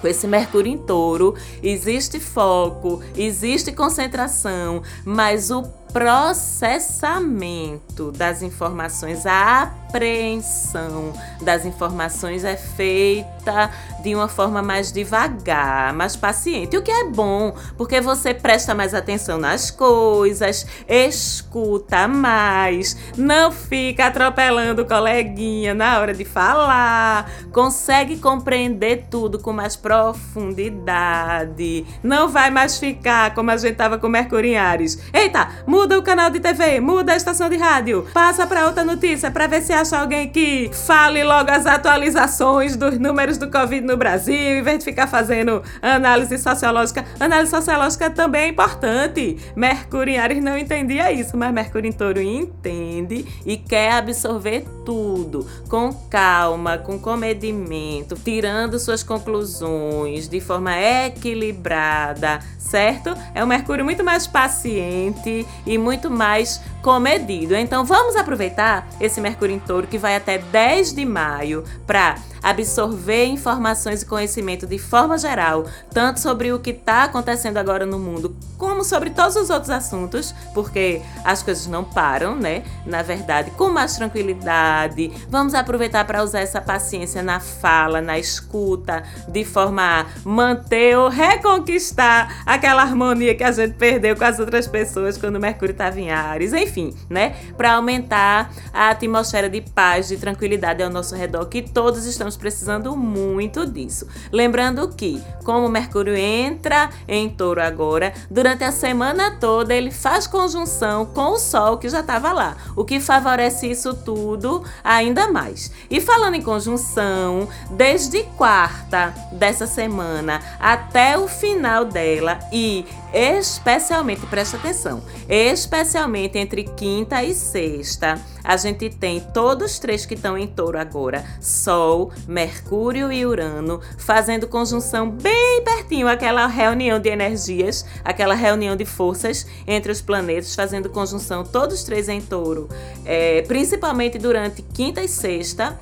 Com 0.00 0.08
esse 0.08 0.26
Mercúrio 0.26 0.72
em 0.72 0.78
Touro, 0.78 1.34
existe 1.62 2.18
foco, 2.18 3.02
existe 3.16 3.72
concentração, 3.72 4.82
mas 5.04 5.50
o 5.50 5.62
processamento 5.94 8.10
das 8.10 8.42
informações, 8.42 9.24
a 9.24 9.62
apreensão 9.62 11.12
das 11.40 11.64
informações 11.64 12.42
é 12.42 12.56
feita 12.56 13.70
de 14.02 14.12
uma 14.12 14.26
forma 14.26 14.60
mais 14.60 14.90
devagar, 14.90 15.92
mais 15.92 16.16
paciente. 16.16 16.76
O 16.76 16.82
que 16.82 16.90
é 16.90 17.04
bom, 17.04 17.54
porque 17.76 18.00
você 18.00 18.34
presta 18.34 18.74
mais 18.74 18.92
atenção 18.92 19.38
nas 19.38 19.70
coisas, 19.70 20.66
escuta 20.88 22.08
mais, 22.08 22.96
não 23.16 23.52
fica 23.52 24.06
atropelando 24.06 24.82
o 24.82 24.86
coleguinha 24.86 25.74
na 25.74 26.00
hora 26.00 26.12
de 26.12 26.24
falar, 26.24 27.30
consegue 27.52 28.18
compreender 28.18 29.06
tudo 29.08 29.38
com 29.38 29.52
mais 29.52 29.76
profundidade. 29.76 31.86
Não 32.02 32.28
vai 32.28 32.50
mais 32.50 32.78
ficar 32.78 33.32
como 33.32 33.52
a 33.52 33.56
gente 33.56 33.76
tava 33.76 33.96
com 33.96 34.08
Mercúrio 34.08 34.50
em 34.50 34.56
Ares. 34.56 34.98
Eita, 35.12 35.50
muda 35.84 35.98
o 35.98 36.02
canal 36.02 36.30
de 36.30 36.40
TV, 36.40 36.80
muda 36.80 37.12
a 37.12 37.16
estação 37.16 37.46
de 37.46 37.58
rádio, 37.58 38.06
passa 38.14 38.46
para 38.46 38.64
outra 38.64 38.82
notícia 38.82 39.30
para 39.30 39.46
ver 39.46 39.60
se 39.60 39.70
acha 39.70 39.98
alguém 39.98 40.30
que 40.30 40.70
fale 40.72 41.22
logo 41.22 41.50
as 41.50 41.66
atualizações 41.66 42.74
dos 42.74 42.98
números 42.98 43.36
do 43.36 43.50
Covid 43.50 43.86
no 43.86 43.94
Brasil, 43.94 44.34
em 44.34 44.62
vez 44.62 44.78
de 44.78 44.84
ficar 44.86 45.06
fazendo 45.06 45.62
análise 45.82 46.38
sociológica. 46.38 47.04
Análise 47.20 47.50
sociológica 47.50 48.08
também 48.08 48.44
é 48.44 48.48
importante. 48.48 49.36
Mercúrio 49.54 50.14
em 50.14 50.18
Ares 50.18 50.42
não 50.42 50.56
entendia 50.56 51.12
isso, 51.12 51.36
mas 51.36 51.52
Mercúrio 51.52 51.86
em 51.86 51.92
Touro 51.92 52.22
entende 52.22 53.26
e 53.44 53.58
quer 53.58 53.92
absorver 53.92 54.64
tudo 54.86 55.46
com 55.68 55.92
calma, 56.08 56.78
com 56.78 56.98
comedimento, 56.98 58.14
tirando 58.16 58.78
suas 58.78 59.02
conclusões 59.02 60.30
de 60.30 60.40
forma 60.40 60.74
equilibrada, 60.80 62.38
certo? 62.58 63.14
É 63.34 63.44
um 63.44 63.46
Mercúrio 63.46 63.84
muito 63.84 64.02
mais 64.02 64.26
paciente 64.26 65.46
e 65.66 65.73
muito 65.78 66.10
mais 66.10 66.60
comedido. 66.84 67.56
Então 67.56 67.82
vamos 67.82 68.14
aproveitar 68.14 68.86
esse 69.00 69.18
Mercúrio 69.18 69.56
em 69.56 69.58
Touro 69.58 69.86
que 69.86 69.96
vai 69.96 70.14
até 70.14 70.36
10 70.36 70.92
de 70.92 71.06
maio 71.06 71.64
para 71.86 72.16
absorver 72.44 73.24
informações 73.24 74.02
e 74.02 74.06
conhecimento 74.06 74.66
de 74.66 74.78
forma 74.78 75.16
geral, 75.16 75.64
tanto 75.90 76.20
sobre 76.20 76.52
o 76.52 76.58
que 76.58 76.70
está 76.70 77.04
acontecendo 77.04 77.56
agora 77.56 77.86
no 77.86 77.98
mundo, 77.98 78.36
como 78.58 78.84
sobre 78.84 79.08
todos 79.08 79.34
os 79.34 79.48
outros 79.48 79.70
assuntos, 79.70 80.34
porque 80.52 81.00
as 81.24 81.42
coisas 81.42 81.66
não 81.66 81.82
param, 81.82 82.36
né? 82.36 82.62
Na 82.84 83.00
verdade, 83.02 83.50
com 83.52 83.70
mais 83.70 83.96
tranquilidade. 83.96 85.10
Vamos 85.30 85.54
aproveitar 85.54 86.04
para 86.04 86.22
usar 86.22 86.40
essa 86.40 86.60
paciência 86.60 87.22
na 87.22 87.40
fala, 87.40 88.02
na 88.02 88.18
escuta, 88.18 89.02
de 89.26 89.42
forma 89.42 90.00
a 90.00 90.06
manter 90.22 90.98
ou 90.98 91.08
reconquistar 91.08 92.42
aquela 92.44 92.82
harmonia 92.82 93.34
que 93.34 93.44
a 93.44 93.52
gente 93.52 93.74
perdeu 93.74 94.14
com 94.16 94.24
as 94.24 94.38
outras 94.38 94.66
pessoas 94.66 95.16
quando 95.16 95.36
o 95.36 95.40
Mercúrio 95.40 95.72
estava 95.72 95.98
em 95.98 96.10
Ares. 96.10 96.52
Enfim, 96.52 96.73
né? 97.08 97.36
Para 97.56 97.74
aumentar 97.74 98.52
a 98.72 98.90
atmosfera 98.90 99.48
de 99.48 99.60
paz, 99.60 100.08
de 100.08 100.16
tranquilidade 100.16 100.82
ao 100.82 100.90
nosso 100.90 101.14
redor, 101.14 101.46
que 101.46 101.62
todos 101.62 102.06
estamos 102.06 102.36
precisando 102.36 102.96
muito 102.96 103.66
disso. 103.66 104.06
Lembrando 104.32 104.88
que, 104.88 105.22
como 105.44 105.68
Mercúrio 105.68 106.16
entra 106.16 106.90
em 107.06 107.28
touro 107.28 107.62
agora, 107.62 108.12
durante 108.30 108.64
a 108.64 108.72
semana 108.72 109.32
toda 109.38 109.74
ele 109.74 109.90
faz 109.90 110.26
conjunção 110.26 111.06
com 111.06 111.32
o 111.32 111.38
Sol 111.38 111.78
que 111.78 111.88
já 111.88 112.00
estava 112.00 112.32
lá, 112.32 112.56
o 112.76 112.84
que 112.84 113.00
favorece 113.00 113.70
isso 113.70 113.94
tudo 113.94 114.64
ainda 114.82 115.30
mais. 115.30 115.70
E 115.90 116.00
falando 116.00 116.34
em 116.34 116.42
conjunção, 116.42 117.48
desde 117.70 118.22
quarta 118.36 119.14
dessa 119.32 119.66
semana 119.66 120.40
até 120.58 121.18
o 121.18 121.28
final 121.28 121.84
dela 121.84 122.38
e 122.52 122.84
especialmente, 123.14 124.26
presta 124.26 124.56
atenção, 124.56 125.02
especialmente 125.28 126.36
entre 126.36 126.64
quinta 126.64 127.22
e 127.22 127.32
sexta, 127.32 128.20
a 128.42 128.56
gente 128.56 128.90
tem 128.90 129.20
todos 129.20 129.72
os 129.72 129.78
três 129.78 130.04
que 130.04 130.14
estão 130.14 130.36
em 130.36 130.46
touro 130.46 130.78
agora: 130.78 131.24
Sol, 131.40 132.12
Mercúrio 132.26 133.12
e 133.12 133.24
Urano, 133.24 133.80
fazendo 133.96 134.48
conjunção 134.48 135.08
bem 135.08 135.62
pertinho, 135.64 136.08
aquela 136.08 136.46
reunião 136.46 136.98
de 136.98 137.08
energias, 137.08 137.86
aquela 138.04 138.34
reunião 138.34 138.76
de 138.76 138.84
forças 138.84 139.46
entre 139.66 139.92
os 139.92 140.02
planetas, 140.02 140.54
fazendo 140.54 140.90
conjunção 140.90 141.44
todos 141.44 141.76
os 141.76 141.84
três 141.84 142.08
em 142.08 142.20
touro, 142.20 142.68
é, 143.06 143.42
principalmente 143.42 144.18
durante 144.18 144.60
quinta 144.60 145.00
e 145.00 145.08
sexta, 145.08 145.78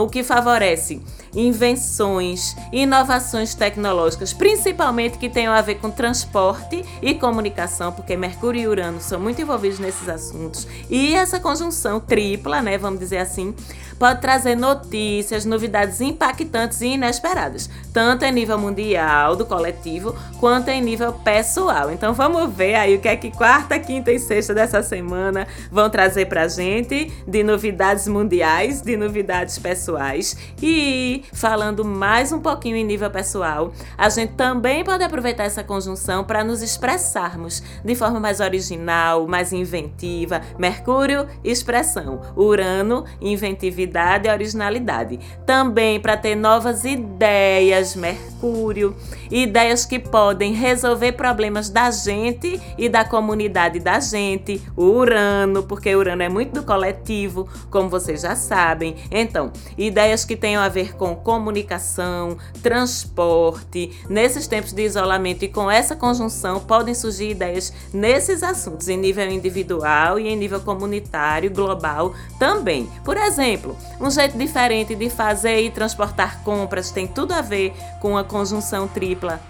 o 0.00 0.08
que 0.08 0.22
favorece 0.22 1.00
invenções, 1.34 2.54
inovações 2.70 3.54
tecnológicas, 3.54 4.34
principalmente 4.34 5.16
que 5.16 5.30
tenham 5.30 5.54
a 5.54 5.62
ver 5.62 5.76
com 5.76 5.90
transporte 5.90 6.84
e 7.00 7.14
comunicação, 7.14 7.90
porque 7.90 8.14
Mercúrio 8.14 8.60
e 8.60 8.66
Urano 8.66 9.00
são 9.00 9.18
muito 9.18 9.40
envolvidos 9.40 9.78
nesses 9.78 10.10
assuntos. 10.10 10.68
E 10.90 11.14
essa 11.14 11.40
conjunção 11.40 11.72
conjunção 11.72 12.00
tripla, 12.00 12.60
né, 12.60 12.76
vamos 12.76 12.98
dizer 12.98 13.18
assim, 13.18 13.54
pode 13.98 14.20
trazer 14.20 14.56
notícias, 14.56 15.44
novidades 15.44 16.00
impactantes 16.00 16.80
e 16.80 16.88
inesperadas, 16.88 17.70
tanto 17.92 18.24
em 18.24 18.32
nível 18.32 18.58
mundial, 18.58 19.36
do 19.36 19.46
coletivo, 19.46 20.12
quanto 20.40 20.70
em 20.70 20.82
nível 20.82 21.12
pessoal. 21.12 21.90
Então 21.92 22.12
vamos 22.12 22.52
ver 22.52 22.74
aí 22.74 22.96
o 22.96 23.00
que 23.00 23.08
é 23.08 23.14
que 23.14 23.30
quarta, 23.30 23.78
quinta 23.78 24.10
e 24.10 24.18
sexta 24.18 24.52
dessa 24.52 24.82
semana 24.82 25.46
vão 25.70 25.88
trazer 25.88 26.26
pra 26.26 26.48
gente 26.48 27.12
de 27.28 27.44
novidades 27.44 28.08
mundiais, 28.08 28.82
de 28.82 28.96
novidades 28.96 29.41
pessoais. 29.58 30.36
E 30.62 31.24
falando 31.32 31.84
mais 31.84 32.32
um 32.32 32.40
pouquinho 32.40 32.76
em 32.76 32.84
nível 32.84 33.10
pessoal, 33.10 33.72
a 33.96 34.08
gente 34.08 34.34
também 34.34 34.84
pode 34.84 35.02
aproveitar 35.02 35.44
essa 35.44 35.64
conjunção 35.64 36.24
para 36.24 36.44
nos 36.44 36.62
expressarmos 36.62 37.62
de 37.84 37.94
forma 37.94 38.20
mais 38.20 38.40
original, 38.40 39.26
mais 39.26 39.52
inventiva. 39.52 40.40
Mercúrio, 40.58 41.26
expressão. 41.42 42.20
Urano, 42.36 43.04
inventividade 43.20 44.28
e 44.28 44.30
originalidade. 44.30 45.18
Também 45.46 46.00
para 46.00 46.16
ter 46.16 46.34
novas 46.34 46.84
ideias, 46.84 47.96
Mercúrio, 47.96 48.94
ideias 49.30 49.84
que 49.84 49.98
podem 49.98 50.52
resolver 50.52 51.12
problemas 51.12 51.68
da 51.68 51.90
gente 51.90 52.60
e 52.76 52.88
da 52.88 53.04
comunidade 53.04 53.78
da 53.78 54.00
gente. 54.00 54.60
Urano, 54.76 55.62
porque 55.62 55.94
Urano 55.94 56.22
é 56.22 56.28
muito 56.28 56.52
do 56.52 56.62
coletivo, 56.62 57.48
como 57.70 57.88
vocês 57.88 58.22
já 58.22 58.34
sabem. 58.34 58.96
Então, 59.10 59.31
ideias 59.78 60.24
que 60.24 60.36
tenham 60.36 60.62
a 60.62 60.68
ver 60.68 60.96
com 60.96 61.14
comunicação, 61.14 62.36
transporte. 62.62 63.90
Nesses 64.08 64.46
tempos 64.46 64.72
de 64.72 64.82
isolamento 64.82 65.44
e 65.44 65.48
com 65.48 65.70
essa 65.70 65.96
conjunção, 65.96 66.60
podem 66.60 66.94
surgir 66.94 67.30
ideias 67.30 67.72
nesses 67.92 68.42
assuntos, 68.42 68.88
em 68.88 68.96
nível 68.96 69.30
individual 69.30 70.18
e 70.18 70.28
em 70.28 70.36
nível 70.36 70.60
comunitário, 70.60 71.50
global 71.50 72.14
também. 72.38 72.88
Por 73.04 73.16
exemplo, 73.16 73.76
um 74.00 74.10
jeito 74.10 74.36
diferente 74.36 74.94
de 74.94 75.08
fazer 75.08 75.60
e 75.62 75.70
transportar 75.70 76.42
compras 76.42 76.90
tem 76.90 77.06
tudo 77.06 77.32
a 77.32 77.40
ver 77.40 77.72
com 78.00 78.16
a 78.16 78.24
conjunção 78.24 78.86
tripla 78.88 79.40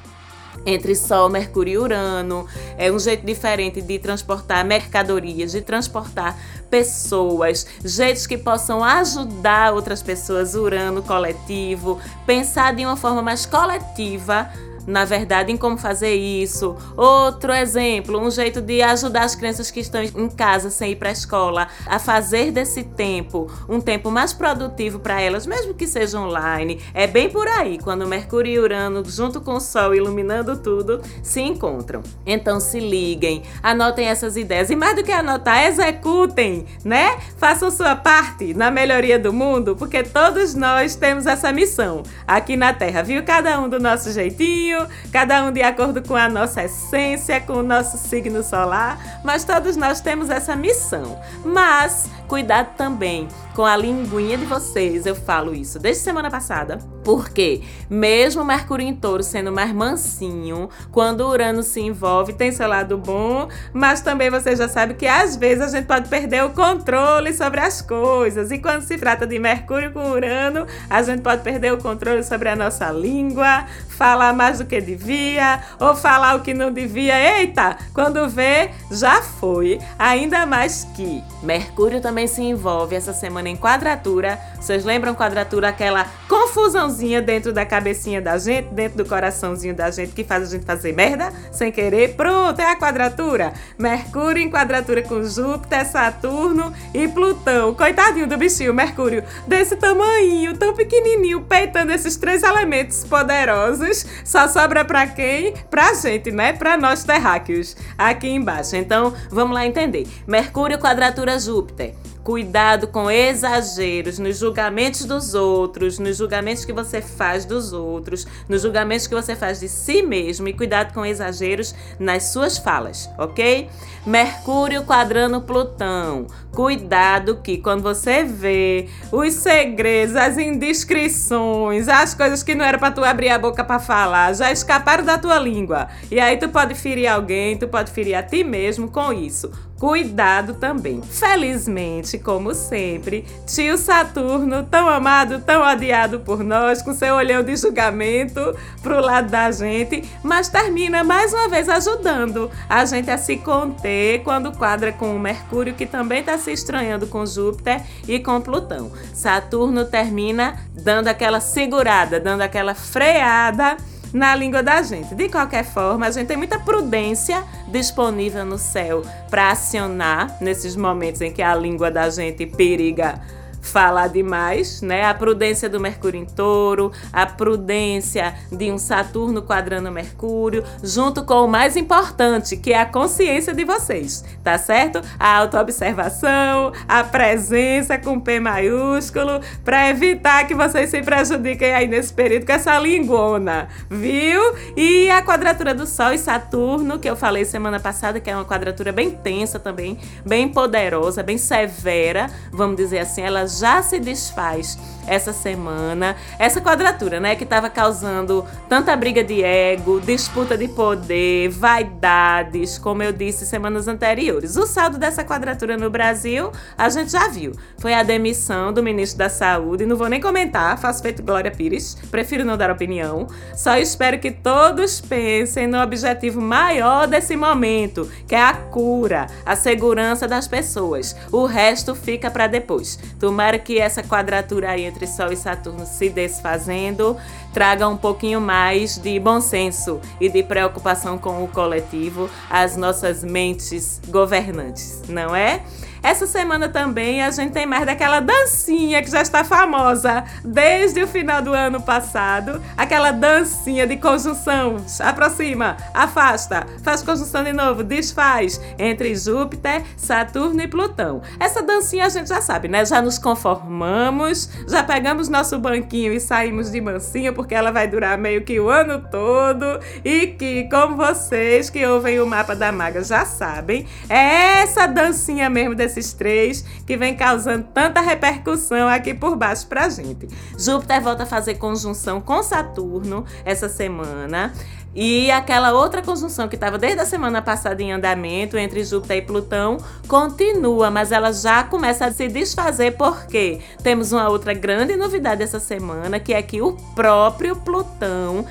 entre 0.64 0.94
Sol, 0.94 1.28
Mercúrio 1.28 1.72
e 1.72 1.78
Urano. 1.78 2.46
É 2.76 2.90
um 2.90 2.98
jeito 2.98 3.24
diferente 3.24 3.80
de 3.80 3.98
transportar 3.98 4.64
mercadorias, 4.64 5.52
de 5.52 5.60
transportar 5.60 6.38
pessoas, 6.70 7.66
jeitos 7.84 8.26
que 8.26 8.38
possam 8.38 8.82
ajudar 8.82 9.74
outras 9.74 10.02
pessoas, 10.02 10.54
Urano 10.54 11.02
coletivo, 11.02 12.00
pensar 12.26 12.74
de 12.74 12.84
uma 12.84 12.96
forma 12.96 13.20
mais 13.20 13.44
coletiva 13.44 14.50
na 14.86 15.04
verdade, 15.04 15.52
em 15.52 15.56
como 15.56 15.76
fazer 15.76 16.14
isso. 16.14 16.76
Outro 16.96 17.52
exemplo, 17.52 18.18
um 18.18 18.30
jeito 18.30 18.60
de 18.60 18.82
ajudar 18.82 19.24
as 19.24 19.34
crianças 19.34 19.70
que 19.70 19.80
estão 19.80 20.02
em 20.02 20.28
casa 20.28 20.70
sem 20.70 20.92
ir 20.92 20.96
para 20.96 21.08
a 21.08 21.12
escola 21.12 21.68
a 21.86 21.98
fazer 21.98 22.50
desse 22.50 22.82
tempo 22.82 23.50
um 23.68 23.80
tempo 23.80 24.10
mais 24.10 24.32
produtivo 24.32 24.98
para 24.98 25.20
elas, 25.20 25.46
mesmo 25.46 25.74
que 25.74 25.86
seja 25.86 26.18
online. 26.18 26.80
É 26.94 27.06
bem 27.06 27.30
por 27.30 27.46
aí, 27.46 27.78
quando 27.78 28.06
Mercúrio 28.06 28.52
e 28.52 28.58
Urano, 28.58 29.02
junto 29.06 29.40
com 29.40 29.54
o 29.54 29.60
Sol 29.60 29.94
iluminando 29.94 30.56
tudo, 30.56 31.00
se 31.22 31.40
encontram. 31.40 32.02
Então 32.26 32.60
se 32.60 32.80
liguem, 32.80 33.42
anotem 33.62 34.06
essas 34.06 34.36
ideias 34.36 34.70
e 34.70 34.76
mais 34.76 34.96
do 34.96 35.02
que 35.02 35.12
anotar, 35.12 35.66
executem, 35.66 36.66
né? 36.84 37.18
Façam 37.36 37.70
sua 37.70 37.94
parte 37.96 38.54
na 38.54 38.70
melhoria 38.70 39.18
do 39.18 39.32
mundo, 39.32 39.76
porque 39.76 40.02
todos 40.02 40.54
nós 40.54 40.94
temos 40.94 41.26
essa 41.26 41.52
missão 41.52 42.02
aqui 42.26 42.56
na 42.56 42.72
Terra, 42.72 43.02
viu? 43.02 43.22
Cada 43.22 43.60
um 43.60 43.68
do 43.68 43.78
nosso 43.78 44.10
jeitinho 44.12 44.71
cada 45.12 45.44
um 45.44 45.52
de 45.52 45.62
acordo 45.62 46.02
com 46.02 46.16
a 46.16 46.28
nossa 46.28 46.64
essência, 46.64 47.40
com 47.40 47.54
o 47.54 47.62
nosso 47.62 47.96
signo 47.98 48.42
solar, 48.42 49.20
mas 49.24 49.44
todos 49.44 49.76
nós 49.76 50.00
temos 50.00 50.30
essa 50.30 50.54
missão. 50.56 51.20
Mas 51.44 52.08
cuidado 52.32 52.74
também 52.78 53.28
com 53.54 53.62
a 53.62 53.76
linguinha 53.76 54.38
de 54.38 54.46
vocês, 54.46 55.04
eu 55.04 55.14
falo 55.14 55.54
isso 55.54 55.78
desde 55.78 56.02
semana 56.02 56.30
passada, 56.30 56.78
porque 57.04 57.60
mesmo 57.90 58.42
Mercúrio 58.42 58.86
em 58.86 58.94
Touro 58.94 59.22
sendo 59.22 59.52
mais 59.52 59.72
mansinho, 59.72 60.70
quando 60.90 61.26
Urano 61.26 61.62
se 61.62 61.80
envolve, 61.80 62.32
tem 62.32 62.50
seu 62.50 62.66
lado 62.66 62.96
bom, 62.96 63.48
mas 63.74 64.00
também 64.00 64.30
você 64.30 64.56
já 64.56 64.68
sabe 64.68 64.94
que 64.94 65.06
às 65.06 65.36
vezes 65.36 65.62
a 65.62 65.76
gente 65.76 65.86
pode 65.86 66.08
perder 66.08 66.42
o 66.44 66.50
controle 66.50 67.34
sobre 67.34 67.60
as 67.60 67.82
coisas. 67.82 68.50
E 68.50 68.58
quando 68.58 68.82
se 68.82 68.96
trata 68.96 69.26
de 69.26 69.38
Mercúrio 69.38 69.92
com 69.92 70.12
Urano, 70.12 70.66
a 70.88 71.02
gente 71.02 71.20
pode 71.20 71.42
perder 71.42 71.74
o 71.74 71.78
controle 71.78 72.24
sobre 72.24 72.48
a 72.48 72.56
nossa 72.56 72.90
língua, 72.90 73.66
falar 73.90 74.32
mais 74.32 74.58
do 74.58 74.64
que 74.64 74.80
devia 74.80 75.60
ou 75.78 75.94
falar 75.94 76.36
o 76.36 76.40
que 76.40 76.54
não 76.54 76.72
devia. 76.72 77.38
Eita, 77.38 77.76
quando 77.92 78.26
vê, 78.28 78.70
já 78.90 79.20
foi. 79.20 79.78
Ainda 79.98 80.46
mais 80.46 80.88
que 80.96 81.22
Mercúrio 81.42 82.00
também 82.00 82.21
se 82.26 82.42
envolve 82.42 82.94
essa 82.94 83.12
semana 83.12 83.48
em 83.48 83.56
quadratura. 83.56 84.38
Vocês 84.60 84.84
lembram 84.84 85.14
quadratura? 85.14 85.68
Aquela 85.68 86.06
confusãozinha 86.28 87.20
dentro 87.20 87.52
da 87.52 87.64
cabecinha 87.64 88.20
da 88.20 88.38
gente, 88.38 88.68
dentro 88.72 88.98
do 88.98 89.04
coraçãozinho 89.04 89.74
da 89.74 89.90
gente, 89.90 90.12
que 90.12 90.24
faz 90.24 90.44
a 90.44 90.46
gente 90.46 90.64
fazer 90.64 90.92
merda 90.92 91.32
sem 91.50 91.70
querer. 91.70 92.14
Pronto, 92.14 92.60
é 92.60 92.70
a 92.70 92.76
quadratura. 92.76 93.52
Mercúrio 93.78 94.42
em 94.42 94.50
quadratura 94.50 95.02
com 95.02 95.22
Júpiter, 95.24 95.86
Saturno 95.86 96.72
e 96.94 97.08
Plutão. 97.08 97.74
Coitadinho 97.74 98.26
do 98.26 98.36
bichinho, 98.36 98.74
Mercúrio, 98.74 99.24
desse 99.46 99.76
tamanho, 99.76 100.56
tão 100.56 100.74
pequenininho, 100.74 101.42
peitando 101.42 101.92
esses 101.92 102.16
três 102.16 102.42
elementos 102.42 103.04
poderosos. 103.04 104.06
Só 104.24 104.48
sobra 104.48 104.84
pra 104.84 105.06
quem? 105.06 105.54
Pra 105.70 105.94
gente, 105.94 106.30
né? 106.30 106.52
Pra 106.52 106.76
nós 106.76 107.04
terráqueos, 107.04 107.76
aqui 107.96 108.28
embaixo. 108.28 108.76
Então, 108.76 109.14
vamos 109.30 109.54
lá 109.54 109.66
entender. 109.66 110.06
Mercúrio, 110.26 110.78
quadratura 110.78 111.38
Júpiter. 111.38 111.94
Cuidado 112.24 112.86
com 112.86 113.10
exageros 113.10 114.16
nos 114.20 114.38
julgamentos 114.38 115.04
dos 115.04 115.34
outros, 115.34 115.98
nos 115.98 116.16
julgamentos 116.16 116.64
que 116.64 116.72
você 116.72 117.02
faz 117.02 117.44
dos 117.44 117.72
outros, 117.72 118.24
nos 118.48 118.62
julgamentos 118.62 119.08
que 119.08 119.14
você 119.14 119.34
faz 119.34 119.58
de 119.58 119.68
si 119.68 120.02
mesmo 120.02 120.46
e 120.46 120.52
cuidado 120.52 120.94
com 120.94 121.04
exageros 121.04 121.74
nas 121.98 122.32
suas 122.32 122.56
falas, 122.58 123.10
ok? 123.18 123.68
Mercúrio 124.06 124.84
quadrando 124.84 125.40
Plutão. 125.40 126.28
Cuidado 126.52 127.40
que 127.42 127.58
quando 127.58 127.82
você 127.82 128.22
vê 128.22 128.88
os 129.10 129.32
segredos, 129.34 130.14
as 130.14 130.38
indiscrições, 130.38 131.88
as 131.88 132.14
coisas 132.14 132.44
que 132.44 132.54
não 132.54 132.64
era 132.64 132.78
para 132.78 132.92
tu 132.92 133.02
abrir 133.02 133.30
a 133.30 133.38
boca 133.38 133.64
para 133.64 133.80
falar, 133.80 134.32
já 134.32 134.52
escaparam 134.52 135.04
da 135.04 135.18
tua 135.18 135.40
língua. 135.40 135.88
E 136.08 136.20
aí 136.20 136.36
tu 136.36 136.48
pode 136.48 136.76
ferir 136.76 137.08
alguém, 137.08 137.56
tu 137.56 137.66
pode 137.66 137.90
ferir 137.90 138.14
a 138.14 138.22
ti 138.22 138.44
mesmo 138.44 138.88
com 138.88 139.12
isso 139.12 139.50
cuidado 139.82 140.54
também. 140.54 141.02
Felizmente, 141.02 142.16
como 142.16 142.54
sempre, 142.54 143.24
tio 143.44 143.76
Saturno, 143.76 144.62
tão 144.62 144.88
amado, 144.88 145.40
tão 145.40 145.60
odiado 145.60 146.20
por 146.20 146.44
nós, 146.44 146.80
com 146.80 146.94
seu 146.94 147.16
olhão 147.16 147.42
de 147.42 147.56
julgamento 147.56 148.56
pro 148.80 149.00
lado 149.00 149.28
da 149.28 149.50
gente, 149.50 150.08
mas 150.22 150.48
termina 150.48 151.02
mais 151.02 151.34
uma 151.34 151.48
vez 151.48 151.68
ajudando 151.68 152.48
a 152.68 152.84
gente 152.84 153.10
a 153.10 153.18
se 153.18 153.36
conter 153.38 154.22
quando 154.22 154.56
quadra 154.56 154.92
com 154.92 155.16
o 155.16 155.18
Mercúrio, 155.18 155.74
que 155.74 155.84
também 155.84 156.20
está 156.20 156.38
se 156.38 156.52
estranhando 156.52 157.08
com 157.08 157.26
Júpiter 157.26 157.82
e 158.06 158.20
com 158.20 158.40
Plutão. 158.40 158.92
Saturno 159.12 159.84
termina 159.84 160.60
dando 160.72 161.08
aquela 161.08 161.40
segurada, 161.40 162.20
dando 162.20 162.42
aquela 162.42 162.76
freada 162.76 163.76
na 164.12 164.34
língua 164.34 164.62
da 164.62 164.82
gente. 164.82 165.14
De 165.14 165.28
qualquer 165.28 165.64
forma, 165.64 166.06
a 166.06 166.10
gente 166.10 166.26
tem 166.26 166.36
muita 166.36 166.58
prudência 166.58 167.42
disponível 167.68 168.44
no 168.44 168.58
céu 168.58 169.02
para 169.30 169.50
acionar 169.50 170.36
nesses 170.40 170.76
momentos 170.76 171.20
em 171.20 171.32
que 171.32 171.42
a 171.42 171.54
língua 171.54 171.90
da 171.90 172.10
gente 172.10 172.46
periga 172.46 173.20
falar 173.62 174.08
demais, 174.08 174.82
né? 174.82 175.04
A 175.04 175.14
prudência 175.14 175.68
do 175.68 175.80
Mercúrio 175.80 176.20
em 176.20 176.26
Touro, 176.26 176.92
a 177.12 177.24
prudência 177.24 178.34
de 178.50 178.70
um 178.70 178.76
Saturno 178.76 179.40
quadrando 179.40 179.90
Mercúrio, 179.90 180.64
junto 180.82 181.24
com 181.24 181.44
o 181.44 181.48
mais 181.48 181.76
importante, 181.76 182.56
que 182.56 182.72
é 182.72 182.80
a 182.80 182.84
consciência 182.84 183.54
de 183.54 183.64
vocês, 183.64 184.24
tá 184.42 184.58
certo? 184.58 185.00
A 185.18 185.36
autoobservação, 185.38 186.72
a 186.88 187.04
presença 187.04 187.96
com 187.96 188.18
P 188.18 188.40
maiúsculo, 188.40 189.40
para 189.64 189.88
evitar 189.88 190.46
que 190.46 190.54
vocês 190.54 190.90
se 190.90 191.00
prejudiquem 191.00 191.72
aí 191.72 191.86
nesse 191.86 192.12
período 192.12 192.44
com 192.44 192.52
essa 192.52 192.76
lingona, 192.78 193.68
viu? 193.88 194.42
E 194.76 195.08
a 195.08 195.22
quadratura 195.22 195.72
do 195.72 195.86
Sol 195.86 196.12
e 196.12 196.18
Saturno, 196.18 196.98
que 196.98 197.08
eu 197.08 197.14
falei 197.14 197.44
semana 197.44 197.78
passada, 197.78 198.18
que 198.18 198.28
é 198.28 198.34
uma 198.34 198.44
quadratura 198.44 198.90
bem 198.90 199.10
tensa 199.10 199.60
também, 199.60 199.96
bem 200.26 200.48
poderosa, 200.48 201.22
bem 201.22 201.38
severa, 201.38 202.28
vamos 202.50 202.76
dizer 202.76 202.98
assim, 202.98 203.22
ela 203.22 203.46
já 203.58 203.82
se 203.82 203.98
desfaz 203.98 204.78
essa 205.06 205.32
semana. 205.32 206.16
Essa 206.38 206.60
quadratura, 206.60 207.20
né, 207.20 207.34
que 207.34 207.44
estava 207.44 207.68
causando 207.68 208.44
tanta 208.68 208.94
briga 208.96 209.22
de 209.22 209.42
ego, 209.42 210.00
disputa 210.00 210.56
de 210.56 210.68
poder, 210.68 211.48
vaidades, 211.48 212.78
como 212.78 213.02
eu 213.02 213.12
disse 213.12 213.46
semanas 213.46 213.88
anteriores. 213.88 214.56
O 214.56 214.66
saldo 214.66 214.98
dessa 214.98 215.24
quadratura 215.24 215.76
no 215.76 215.90
Brasil, 215.90 216.50
a 216.76 216.88
gente 216.88 217.12
já 217.12 217.28
viu. 217.28 217.52
Foi 217.78 217.94
a 217.94 218.02
demissão 218.02 218.72
do 218.72 218.82
ministro 218.82 219.18
da 219.18 219.28
Saúde. 219.28 219.86
Não 219.86 219.96
vou 219.96 220.08
nem 220.08 220.20
comentar, 220.20 220.78
faço 220.78 221.02
feito 221.02 221.22
Glória 221.22 221.50
Pires. 221.50 221.96
Prefiro 222.10 222.44
não 222.44 222.56
dar 222.56 222.70
opinião. 222.70 223.26
Só 223.56 223.76
espero 223.76 224.18
que 224.18 224.30
todos 224.30 225.00
pensem 225.00 225.66
no 225.66 225.80
objetivo 225.80 226.40
maior 226.40 227.06
desse 227.06 227.36
momento, 227.36 228.08
que 228.26 228.34
é 228.34 228.42
a 228.42 228.54
cura, 228.54 229.26
a 229.44 229.56
segurança 229.56 230.28
das 230.28 230.46
pessoas. 230.46 231.16
O 231.30 231.44
resto 231.44 231.94
fica 231.94 232.30
para 232.30 232.46
depois. 232.46 232.98
Tomara 233.18 233.58
que 233.58 233.78
essa 233.78 234.02
quadratura 234.02 234.70
aí 234.70 234.91
entre 234.92 235.06
Sol 235.06 235.32
e 235.32 235.36
Saturno 235.36 235.86
se 235.86 236.10
desfazendo 236.10 237.16
traga 237.52 237.88
um 237.88 237.96
pouquinho 237.96 238.40
mais 238.40 238.98
de 238.98 239.18
bom 239.18 239.40
senso 239.40 240.00
e 240.20 240.28
de 240.28 240.42
preocupação 240.42 241.18
com 241.18 241.42
o 241.42 241.48
coletivo 241.48 242.28
às 242.48 242.76
nossas 242.76 243.24
mentes 243.24 244.00
governantes, 244.08 245.02
não 245.08 245.34
é? 245.34 245.62
Essa 246.02 246.26
semana 246.26 246.68
também 246.68 247.22
a 247.22 247.30
gente 247.30 247.52
tem 247.52 247.64
mais 247.64 247.86
daquela 247.86 248.18
dancinha 248.18 249.00
que 249.02 249.10
já 249.10 249.22
está 249.22 249.44
famosa 249.44 250.24
desde 250.44 251.00
o 251.00 251.06
final 251.06 251.40
do 251.40 251.52
ano 251.52 251.80
passado. 251.80 252.60
Aquela 252.76 253.12
dancinha 253.12 253.86
de 253.86 253.96
conjunção. 253.96 254.84
Aproxima, 254.98 255.76
afasta, 255.94 256.66
faz 256.82 257.02
conjunção 257.02 257.44
de 257.44 257.52
novo, 257.52 257.84
desfaz 257.84 258.60
entre 258.78 259.14
Júpiter, 259.14 259.82
Saturno 259.96 260.60
e 260.60 260.66
Plutão. 260.66 261.22
Essa 261.38 261.62
dancinha 261.62 262.06
a 262.06 262.08
gente 262.08 262.28
já 262.28 262.40
sabe, 262.40 262.66
né? 262.66 262.84
Já 262.84 263.00
nos 263.00 263.16
conformamos, 263.16 264.50
já 264.66 264.82
pegamos 264.82 265.28
nosso 265.28 265.56
banquinho 265.58 266.12
e 266.12 266.18
saímos 266.18 266.70
de 266.70 266.80
mansinho 266.80 267.32
porque 267.32 267.54
ela 267.54 267.70
vai 267.70 267.86
durar 267.86 268.18
meio 268.18 268.42
que 268.42 268.58
o 268.58 268.68
ano 268.68 269.06
todo 269.10 269.78
e 270.04 270.26
que, 270.26 270.64
como 270.68 270.96
vocês 270.96 271.70
que 271.70 271.86
ouvem 271.86 272.20
o 272.20 272.26
mapa 272.26 272.56
da 272.56 272.72
maga 272.72 273.04
já 273.04 273.24
sabem, 273.24 273.86
é 274.08 274.62
essa 274.62 274.86
dancinha 274.86 275.48
mesmo 275.48 275.74
desse 275.74 275.91
desses 275.92 276.12
três 276.12 276.64
que 276.86 276.96
vem 276.96 277.14
causando 277.14 277.66
tanta 277.74 278.00
repercussão 278.00 278.88
aqui 278.88 279.12
por 279.12 279.36
baixo 279.36 279.66
pra 279.66 279.88
gente. 279.88 280.26
Júpiter 280.58 281.02
volta 281.02 281.24
a 281.24 281.26
fazer 281.26 281.54
conjunção 281.56 282.20
com 282.20 282.42
Saturno 282.42 283.24
essa 283.44 283.68
semana. 283.68 284.52
E 284.94 285.30
aquela 285.30 285.72
outra 285.72 286.02
conjunção 286.02 286.48
que 286.48 286.54
estava 286.54 286.76
desde 286.76 287.00
a 287.00 287.06
semana 287.06 287.40
passada 287.40 287.82
em 287.82 287.92
andamento 287.92 288.58
entre 288.58 288.84
Júpiter 288.84 289.16
e 289.18 289.22
Plutão 289.22 289.78
continua, 290.06 290.90
mas 290.90 291.10
ela 291.10 291.32
já 291.32 291.64
começa 291.64 292.04
a 292.04 292.12
se 292.12 292.28
desfazer 292.28 292.94
porque 292.98 293.60
temos 293.82 294.12
uma 294.12 294.28
outra 294.28 294.52
grande 294.52 294.94
novidade 294.94 295.42
essa 295.42 295.58
semana, 295.58 296.20
que 296.20 296.34
é 296.34 296.42
que 296.42 296.60
o 296.60 296.72
próprio 296.94 297.56
Plutão 297.56 298.44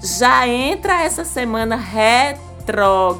já 0.00 0.46
entra 0.46 1.02
essa 1.02 1.24
semana 1.24 1.74
retrógrado 1.74 3.18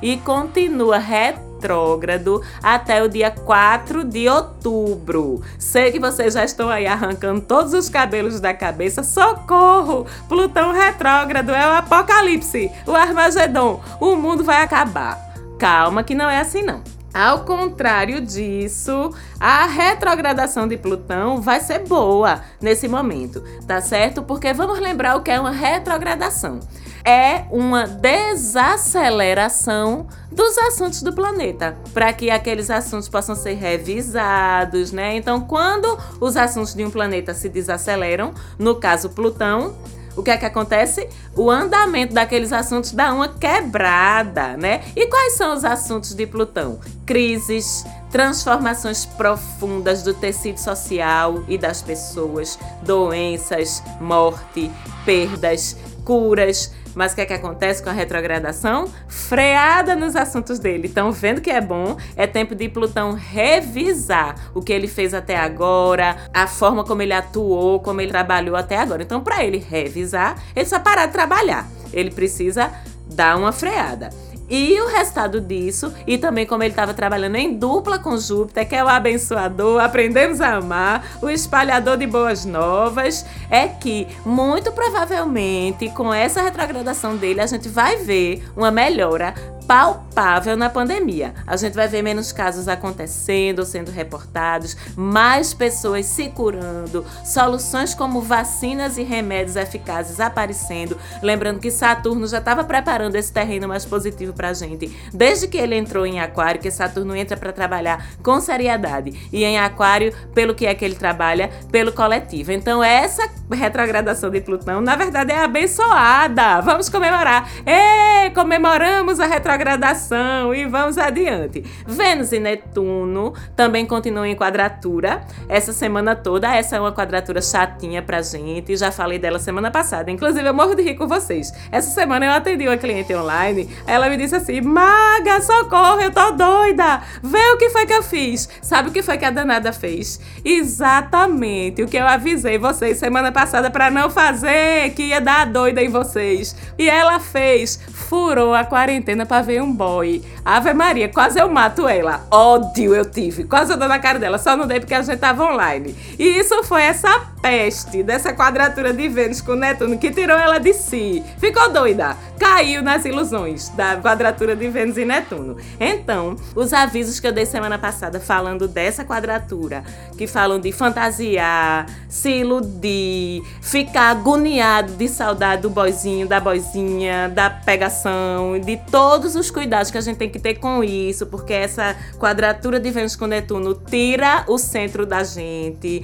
e 0.00 0.16
continua 0.18 0.98
retrógrado 0.98 1.53
retrógrado 1.64 2.42
até 2.62 3.02
o 3.02 3.08
dia 3.08 3.30
4 3.30 4.04
de 4.04 4.28
outubro. 4.28 5.40
Sei 5.58 5.90
que 5.90 5.98
vocês 5.98 6.34
já 6.34 6.44
estão 6.44 6.68
aí 6.68 6.86
arrancando 6.86 7.40
todos 7.40 7.72
os 7.72 7.88
cabelos 7.88 8.38
da 8.38 8.52
cabeça. 8.52 9.02
Socorro! 9.02 10.06
Plutão 10.28 10.72
retrógrado 10.72 11.50
é 11.50 11.66
o 11.66 11.76
apocalipse, 11.76 12.70
o 12.86 12.92
Armagedon. 12.92 13.82
O 13.98 14.14
mundo 14.14 14.44
vai 14.44 14.62
acabar. 14.62 15.18
Calma 15.58 16.04
que 16.04 16.14
não 16.14 16.28
é 16.28 16.38
assim 16.40 16.62
não. 16.62 16.82
Ao 17.14 17.44
contrário 17.44 18.20
disso, 18.20 19.12
a 19.38 19.66
retrogradação 19.66 20.66
de 20.66 20.76
Plutão 20.76 21.40
vai 21.40 21.60
ser 21.60 21.78
boa 21.86 22.40
nesse 22.60 22.88
momento, 22.88 23.40
tá 23.68 23.80
certo? 23.80 24.20
Porque 24.20 24.52
vamos 24.52 24.80
lembrar 24.80 25.16
o 25.16 25.22
que 25.22 25.30
é 25.30 25.38
uma 25.38 25.52
retrogradação 25.52 26.58
é 27.04 27.44
uma 27.50 27.86
desaceleração 27.86 30.06
dos 30.32 30.56
assuntos 30.56 31.02
do 31.02 31.12
planeta, 31.12 31.76
para 31.92 32.10
que 32.12 32.30
aqueles 32.30 32.70
assuntos 32.70 33.08
possam 33.08 33.36
ser 33.36 33.54
revisados, 33.54 34.90
né? 34.90 35.14
Então, 35.16 35.42
quando 35.42 35.98
os 36.20 36.36
assuntos 36.36 36.74
de 36.74 36.84
um 36.84 36.90
planeta 36.90 37.32
se 37.34 37.48
desaceleram, 37.48 38.34
no 38.58 38.74
caso 38.76 39.10
Plutão, 39.10 39.76
o 40.16 40.22
que 40.22 40.30
é 40.30 40.36
que 40.36 40.46
acontece? 40.46 41.08
O 41.36 41.50
andamento 41.50 42.14
daqueles 42.14 42.52
assuntos 42.52 42.92
dá 42.92 43.12
uma 43.12 43.28
quebrada, 43.28 44.56
né? 44.56 44.82
E 44.94 45.08
quais 45.08 45.32
são 45.34 45.54
os 45.54 45.64
assuntos 45.64 46.14
de 46.14 46.24
Plutão? 46.26 46.78
Crises, 47.04 47.84
transformações 48.10 49.04
profundas 49.04 50.04
do 50.04 50.14
tecido 50.14 50.58
social 50.58 51.42
e 51.48 51.58
das 51.58 51.82
pessoas, 51.82 52.56
doenças, 52.82 53.82
morte, 54.00 54.70
perdas, 55.04 55.76
curas, 56.04 56.70
mas 56.94 57.12
o 57.12 57.14
que 57.14 57.20
é 57.20 57.26
que 57.26 57.32
acontece 57.32 57.82
com 57.82 57.90
a 57.90 57.92
retrogradação? 57.92 58.90
Freada 59.08 59.96
nos 59.96 60.16
assuntos 60.16 60.58
dele. 60.58 60.88
Então, 60.88 61.10
vendo 61.12 61.40
que 61.40 61.50
é 61.50 61.60
bom, 61.60 61.96
é 62.16 62.26
tempo 62.26 62.54
de 62.54 62.68
Plutão 62.68 63.12
revisar 63.12 64.50
o 64.54 64.62
que 64.62 64.72
ele 64.72 64.88
fez 64.88 65.14
até 65.14 65.36
agora, 65.36 66.16
a 66.32 66.46
forma 66.46 66.84
como 66.84 67.02
ele 67.02 67.12
atuou, 67.12 67.80
como 67.80 68.00
ele 68.00 68.10
trabalhou 68.10 68.56
até 68.56 68.76
agora. 68.76 69.02
Então, 69.02 69.20
para 69.22 69.44
ele 69.44 69.58
revisar, 69.58 70.42
ele 70.54 70.66
só 70.66 70.78
parar 70.78 71.06
de 71.06 71.12
trabalhar. 71.12 71.68
Ele 71.92 72.10
precisa 72.10 72.72
dar 73.06 73.36
uma 73.36 73.52
freada. 73.52 74.10
E 74.48 74.80
o 74.80 74.88
resultado 74.88 75.40
disso, 75.40 75.92
e 76.06 76.18
também 76.18 76.46
como 76.46 76.62
ele 76.62 76.72
estava 76.72 76.92
trabalhando 76.92 77.36
em 77.36 77.56
dupla 77.56 77.98
com 77.98 78.16
Júpiter, 78.16 78.68
que 78.68 78.74
é 78.74 78.84
o 78.84 78.88
abençoador, 78.88 79.82
aprendemos 79.82 80.40
a 80.40 80.56
amar, 80.56 81.18
o 81.22 81.30
espalhador 81.30 81.96
de 81.96 82.06
boas 82.06 82.44
novas, 82.44 83.24
é 83.50 83.66
que 83.66 84.06
muito 84.24 84.70
provavelmente 84.72 85.88
com 85.90 86.12
essa 86.12 86.42
retrogradação 86.42 87.16
dele 87.16 87.40
a 87.40 87.46
gente 87.46 87.68
vai 87.68 87.96
ver 87.96 88.44
uma 88.56 88.70
melhora 88.70 89.34
palpável 89.66 90.56
na 90.56 90.68
pandemia. 90.68 91.34
A 91.46 91.56
gente 91.56 91.74
vai 91.74 91.88
ver 91.88 92.02
menos 92.02 92.32
casos 92.32 92.68
acontecendo, 92.68 93.64
sendo 93.64 93.90
reportados, 93.90 94.76
mais 94.96 95.54
pessoas 95.54 96.06
se 96.06 96.28
curando, 96.28 97.04
soluções 97.24 97.94
como 97.94 98.20
vacinas 98.20 98.98
e 98.98 99.02
remédios 99.02 99.56
eficazes 99.56 100.20
aparecendo. 100.20 100.98
Lembrando 101.22 101.60
que 101.60 101.70
Saturno 101.70 102.26
já 102.26 102.38
estava 102.38 102.62
preparando 102.64 103.16
esse 103.16 103.32
terreno 103.32 103.66
mais 103.66 103.84
positivo 103.84 104.32
para 104.32 104.50
a 104.50 104.54
gente 104.54 104.94
desde 105.12 105.48
que 105.48 105.56
ele 105.56 105.74
entrou 105.74 106.06
em 106.06 106.20
Aquário, 106.20 106.60
que 106.60 106.70
Saturno 106.70 107.16
entra 107.16 107.36
para 107.36 107.52
trabalhar 107.52 108.06
com 108.22 108.40
seriedade. 108.40 109.28
E 109.32 109.44
em 109.44 109.58
Aquário, 109.58 110.14
pelo 110.34 110.54
que 110.54 110.66
é 110.66 110.74
que 110.74 110.84
ele 110.84 110.94
trabalha? 110.94 111.50
Pelo 111.70 111.92
coletivo. 111.92 112.52
Então, 112.52 112.82
essa 112.82 113.28
retrogradação 113.50 114.30
de 114.30 114.40
Plutão, 114.40 114.80
na 114.80 114.96
verdade, 114.96 115.32
é 115.32 115.42
abençoada. 115.42 116.60
Vamos 116.60 116.88
comemorar. 116.88 117.48
E 117.66 118.30
comemoramos 118.30 119.20
a 119.20 119.26
retrogradação 119.26 119.53
retrogradação 119.54 120.54
e 120.54 120.66
vamos 120.66 120.98
adiante. 120.98 121.64
Vênus 121.86 122.32
e 122.32 122.38
Netuno 122.38 123.34
também 123.56 123.86
continuam 123.86 124.26
em 124.26 124.34
quadratura 124.34 125.24
essa 125.48 125.72
semana 125.72 126.16
toda. 126.16 126.54
Essa 126.54 126.76
é 126.76 126.80
uma 126.80 126.92
quadratura 126.92 127.40
chatinha 127.40 128.02
pra 128.02 128.20
gente, 128.20 128.76
já 128.76 128.90
falei 128.90 129.18
dela 129.18 129.38
semana 129.38 129.70
passada. 129.70 130.10
Inclusive, 130.10 130.46
eu 130.46 130.54
morro 130.54 130.74
de 130.74 130.82
rir 130.82 130.94
com 130.94 131.06
vocês. 131.06 131.52
Essa 131.70 131.90
semana 131.90 132.26
eu 132.26 132.32
atendi 132.32 132.66
uma 132.66 132.76
cliente 132.76 133.14
online, 133.14 133.68
ela 133.86 134.08
me 134.08 134.16
disse 134.16 134.34
assim: 134.34 134.60
Maga, 134.60 135.40
socorro, 135.40 136.00
eu 136.00 136.10
tô 136.10 136.32
doida. 136.32 137.02
Vê 137.22 137.52
o 137.52 137.56
que 137.56 137.70
foi 137.70 137.86
que 137.86 137.92
eu 137.92 138.02
fiz. 138.02 138.48
Sabe 138.60 138.88
o 138.88 138.92
que 138.92 139.02
foi 139.02 139.16
que 139.16 139.24
a 139.24 139.30
danada 139.30 139.72
fez? 139.72 140.20
Exatamente 140.44 141.82
o 141.82 141.88
que 141.88 141.96
eu 141.96 142.06
avisei 142.06 142.58
vocês 142.58 142.98
semana 142.98 143.30
passada 143.30 143.70
para 143.70 143.90
não 143.90 144.10
fazer, 144.10 144.90
que 144.94 145.04
ia 145.04 145.20
dar 145.20 145.46
doida 145.46 145.82
em 145.82 145.88
vocês. 145.88 146.56
E 146.78 146.88
ela 146.88 147.20
fez, 147.20 147.78
furou 147.92 148.54
a 148.54 148.64
quarentena 148.64 149.24
para 149.24 149.43
ver 149.44 149.62
um 149.62 149.72
boy. 149.72 150.22
Ave 150.44 150.74
Maria, 150.74 151.08
quase 151.08 151.38
eu 151.38 151.48
mato 151.48 151.86
ela. 151.86 152.26
Ódio 152.30 152.94
eu 152.94 153.04
tive. 153.04 153.44
Quase 153.44 153.72
eu 153.72 153.76
dou 153.76 153.88
na 153.88 153.98
cara 153.98 154.18
dela. 154.18 154.38
Só 154.38 154.56
não 154.56 154.66
dei 154.66 154.80
porque 154.80 154.94
a 154.94 155.02
gente 155.02 155.18
tava 155.18 155.44
online. 155.44 155.94
E 156.18 156.24
isso 156.38 156.64
foi 156.64 156.82
essa 156.82 157.33
peste 157.44 158.02
dessa 158.02 158.32
quadratura 158.32 158.90
de 158.90 159.06
Vênus 159.06 159.42
com 159.42 159.54
Netuno 159.54 159.98
que 159.98 160.10
tirou 160.10 160.34
ela 160.34 160.58
de 160.58 160.72
si. 160.72 161.22
Ficou 161.36 161.70
doida. 161.70 162.16
Caiu 162.38 162.82
nas 162.82 163.04
ilusões 163.04 163.68
da 163.68 163.98
quadratura 163.98 164.56
de 164.56 164.66
Vênus 164.70 164.96
e 164.96 165.04
Netuno. 165.04 165.58
Então, 165.78 166.36
os 166.56 166.72
avisos 166.72 167.20
que 167.20 167.26
eu 167.26 167.32
dei 167.32 167.44
semana 167.44 167.78
passada 167.78 168.18
falando 168.18 168.66
dessa 168.66 169.04
quadratura, 169.04 169.84
que 170.16 170.26
falam 170.26 170.58
de 170.58 170.72
fantasiar, 170.72 171.84
se 172.08 172.30
iludir, 172.30 173.42
ficar 173.60 174.12
agoniado 174.12 174.94
de 174.94 175.06
saudade 175.06 175.60
do 175.60 175.70
boizinho, 175.70 176.26
da 176.26 176.40
boizinha, 176.40 177.28
da 177.28 177.50
pegação, 177.50 178.58
de 178.58 178.78
todos 178.90 179.36
os 179.36 179.50
cuidados 179.50 179.90
que 179.90 179.98
a 179.98 180.00
gente 180.00 180.16
tem 180.16 180.30
que 180.30 180.38
ter 180.38 180.54
com 180.54 180.82
isso, 180.82 181.26
porque 181.26 181.52
essa 181.52 181.94
quadratura 182.18 182.80
de 182.80 182.90
Vênus 182.90 183.14
com 183.14 183.26
Netuno 183.26 183.74
tira 183.74 184.46
o 184.48 184.56
centro 184.56 185.04
da 185.04 185.22
gente 185.22 186.02